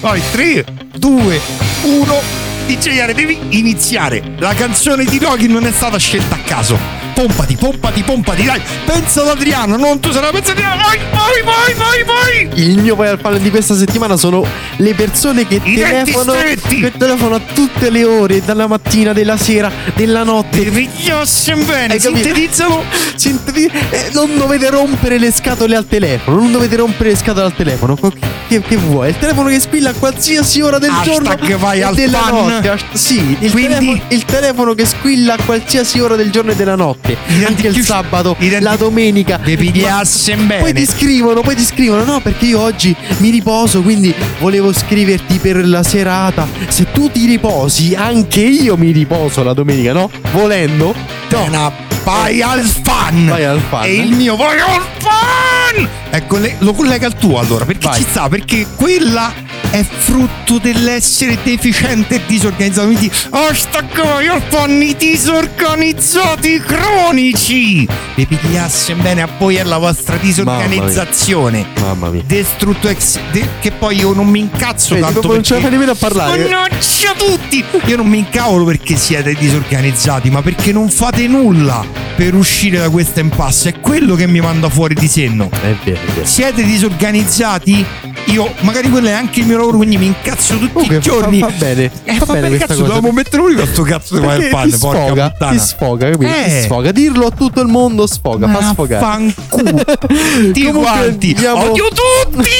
Vai, 0.00 0.22
3, 0.30 0.64
2, 0.96 1.40
1. 1.82 2.20
DJR, 2.68 3.14
devi 3.14 3.38
iniziare. 3.58 4.22
La 4.40 4.52
canzone 4.52 5.04
di 5.04 5.18
Rocky 5.18 5.46
non 5.46 5.64
è 5.64 5.72
stata 5.72 5.96
scelta 5.98 6.34
a 6.34 6.38
caso. 6.40 6.78
Pompati, 7.14 7.56
pompati, 7.56 8.02
pompati, 8.02 8.44
dai. 8.44 8.60
Pensa 8.84 9.22
ad 9.22 9.28
Adriano, 9.28 9.76
non 9.76 9.98
tu 10.00 10.12
sarai 10.12 10.30
pensa 10.32 10.52
ad 10.52 10.58
Adriano. 10.58 10.82
Vai, 10.82 10.98
vai, 11.10 11.74
vai, 11.74 11.74
vai, 11.74 12.04
vai. 12.04 12.62
Il 12.62 12.78
mio 12.78 12.94
poi 12.94 13.08
al 13.08 13.18
panel 13.18 13.40
di 13.40 13.48
questa 13.48 13.74
settimana 13.74 14.16
sono 14.18 14.46
le 14.76 14.94
persone 14.94 15.46
che 15.46 15.60
I 15.62 15.74
telefonano, 15.74 16.38
che 16.68 16.92
telefonano 16.96 17.34
a 17.36 17.40
tutte 17.54 17.88
le 17.90 18.04
ore, 18.04 18.44
dalla 18.44 18.66
mattina, 18.66 19.14
della 19.14 19.38
sera, 19.38 19.72
della 19.94 20.22
notte. 20.22 20.60
Pigliassem 20.60 21.64
bene, 21.64 21.98
sintetizzalo. 21.98 22.84
Sinteti- 23.16 23.70
eh, 23.90 24.10
non 24.12 24.36
dovete 24.36 24.68
rompere 24.70 25.18
le 25.18 25.32
scatole 25.32 25.74
al 25.74 25.86
telefono. 25.88 26.38
Non 26.38 26.52
dovete 26.52 26.76
rompere 26.76 27.10
le 27.10 27.16
scatole 27.16 27.46
al 27.46 27.54
telefono. 27.54 27.96
Che, 27.96 28.60
che 28.60 28.76
vuoi? 28.76 29.08
Il 29.08 29.18
telefono 29.18 29.48
che 29.48 29.58
squilla 29.58 29.90
a 29.90 29.94
qualsiasi 29.94 30.60
ora 30.60 30.78
del 30.78 30.90
Hashtag 30.90 31.38
giorno 31.40 31.58
vai 31.58 31.80
e 31.80 31.82
al 31.82 31.94
della 31.94 32.18
fan. 32.18 32.46
notte. 32.46 32.57
Sì, 32.92 33.36
il, 33.40 33.50
Quindi- 33.50 33.74
telefono, 33.74 34.00
il 34.08 34.24
telefono 34.24 34.74
che 34.74 34.86
squilla 34.86 35.34
a 35.34 35.38
qualsiasi 35.44 36.00
ora 36.00 36.16
del 36.16 36.30
giorno 36.30 36.50
e 36.52 36.56
della 36.56 36.74
notte. 36.76 37.16
rendi 37.26 37.44
Anche 37.44 37.68
il 37.68 37.84
sabato, 37.84 38.36
i 38.40 38.48
rendi- 38.48 38.64
la 38.64 38.76
domenica. 38.76 39.38
Vi 39.42 39.56
pigliasse 39.56 40.34
bene. 40.36 40.60
Poi 40.60 40.72
ti 40.72 40.86
scrivono, 40.86 41.40
poi 41.40 41.54
ti 41.54 41.64
scrivono, 41.64 42.04
no, 42.04 42.20
perché 42.20 42.46
io 42.46 42.60
oggi 42.60 42.94
mi 43.18 43.30
riposo, 43.30 43.82
quindi 43.82 44.14
volevo 44.40 44.72
scriverti 44.72 45.38
per 45.38 45.66
la 45.66 45.82
serata. 45.82 46.46
Se 46.68 46.90
tu 46.92 47.10
ti 47.10 47.26
riposi, 47.26 47.94
anche 47.94 48.40
io 48.40 48.76
mi 48.76 48.90
riposo 48.90 49.42
la 49.42 49.52
domenica, 49.52 49.92
no? 49.92 50.10
Volendo. 50.32 50.94
No. 51.30 51.44
Una 51.44 51.70
vai 52.04 52.40
al 52.42 52.62
fan. 52.64 53.26
Vai 53.26 53.44
al 53.44 53.60
fan. 53.68 53.84
E 53.84 53.92
il 53.94 54.12
mio 54.12 54.36
vai 54.36 54.58
al 54.58 54.82
fan. 54.98 55.88
Ecco, 56.10 56.38
lo 56.60 56.72
collega 56.72 57.06
al 57.06 57.14
tuo 57.16 57.38
allora. 57.38 57.64
Perché 57.66 57.86
Vai. 57.86 57.96
ci 57.98 58.06
sta? 58.08 58.28
Perché 58.28 58.66
quella 58.76 59.32
è 59.70 59.82
frutto 59.82 60.58
dell'essere 60.58 61.38
deficiente 61.42 62.16
e 62.16 62.20
disorganizzato. 62.26 62.86
Quindi, 62.86 63.10
oh, 63.30 63.52
sta 63.52 63.82
qua, 63.84 64.20
io 64.20 64.40
fanno 64.48 64.82
i 64.82 64.96
disorganizzati 64.96 66.60
cronici. 66.60 67.86
Vi 68.14 68.26
pigliasse 68.26 68.94
bene 68.94 69.22
a 69.22 69.28
voi 69.38 69.56
e 69.56 69.60
alla 69.60 69.78
vostra 69.78 70.16
disorganizzazione. 70.16 71.66
Mamma 71.80 72.08
mia. 72.08 72.22
Distrutto 72.24 72.88
ex. 72.88 73.18
de- 73.30 73.46
che 73.60 73.72
poi 73.72 73.98
io 73.98 74.12
non 74.12 74.26
mi 74.26 74.40
incazzo 74.40 74.94
Vedi, 74.94 75.12
tanto 75.12 75.28
non 75.28 75.42
ce 75.42 75.54
la 75.54 75.60
fai 75.60 75.70
nemmeno 75.70 75.92
a 75.92 75.96
parlare. 75.96 76.42
Mannaggia 76.42 77.12
tutti! 77.16 77.64
Io 77.84 77.96
non 77.96 78.06
mi 78.06 78.18
incavolo 78.18 78.64
perché 78.64 78.96
siete 78.96 79.34
disorganizzati, 79.34 80.30
ma 80.30 80.42
perché 80.42 80.72
non 80.72 80.88
fate 80.88 81.26
nulla 81.26 81.84
per 82.16 82.34
uscire 82.34 82.78
da 82.78 82.88
questa 82.90 83.20
impasse. 83.20 83.70
È 83.70 83.80
quello 83.80 84.14
che 84.14 84.26
mi 84.26 84.40
manda 84.40 84.68
fuori 84.68 84.94
di 84.94 85.08
senno. 85.08 85.50
È 85.50 85.74
vero, 85.84 86.00
è 86.00 86.12
vero. 86.14 86.26
Siete 86.26 86.64
disorganizzati? 86.64 87.86
Io, 88.30 88.52
magari 88.60 88.90
quello 88.90 89.08
è 89.08 89.12
anche 89.12 89.40
il 89.40 89.46
mio 89.46 89.56
lavoro, 89.56 89.78
quindi 89.78 89.96
mi 89.96 90.06
incazzo 90.06 90.58
tutti 90.58 90.72
Comunque, 90.72 90.96
i 90.96 91.00
giorni. 91.00 91.38
fa- 91.40 91.48
fa 91.48 91.54
bene, 91.56 91.90
Eh, 92.04 92.12
fa 92.14 92.26
fa 92.26 92.32
bene 92.34 92.48
bene, 92.50 92.58
cazzo, 92.58 92.74
dovevamo 92.82 93.10
mettere 93.10 93.42
lui 93.42 93.54
questo 93.54 93.82
cazzo 93.82 94.18
di 94.18 94.26
Perché 94.26 94.48
fan, 94.50 94.70
ti 94.70 94.76
porca 94.76 95.04
sfoga, 95.06 95.30
puttana. 95.30 95.52
ti 95.52 95.58
sfoga, 95.58 96.10
capito? 96.10 96.30
Eh. 96.30 96.44
Ti 96.44 96.60
sfoga. 96.62 96.92
Dirlo 96.92 97.26
a 97.26 97.30
tutto 97.30 97.60
il 97.62 97.68
mondo 97.68 98.06
sfoga, 98.06 98.48
fa 98.48 98.62
sfogare. 98.70 99.04
Fanculo. 99.04 99.84
Tutti 99.88 100.62
Comunque, 100.62 100.82
quanti. 100.90 101.32
andiamo- 101.34 101.70
Odio 101.70 101.88
tutti! 101.88 102.50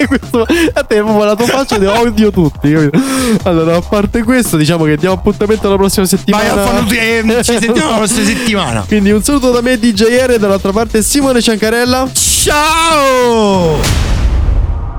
Questo- 0.06 0.46
a 0.74 0.82
te 0.82 0.94
proprio 0.96 1.24
la 1.24 1.36
tua 1.36 1.46
faccia 1.46 1.78
di 1.78 1.86
odio 1.86 2.30
tutti. 2.32 2.72
capito? 2.72 2.98
Allora, 3.44 3.76
a 3.76 3.80
parte 3.80 4.22
questo, 4.24 4.56
diciamo 4.56 4.84
che 4.84 4.96
diamo 4.96 5.14
appuntamento 5.14 5.68
alla 5.68 5.76
prossima 5.76 6.04
settimana. 6.06 6.52
Vai 6.54 6.64
a 6.64 6.66
fanno- 6.66 6.90
eh, 6.90 7.42
ci 7.44 7.56
sentiamo 7.60 7.90
la 7.90 7.96
prossima 7.98 8.26
settimana. 8.26 8.84
Quindi 8.86 9.12
un 9.12 9.22
saluto 9.22 9.52
da 9.52 9.60
me 9.60 9.78
DJR 9.78 10.32
e 10.32 10.38
dall'altra 10.38 10.72
parte 10.72 11.00
Simone 11.02 11.40
Ciancarella. 11.40 12.08
Ciao! 12.12 14.09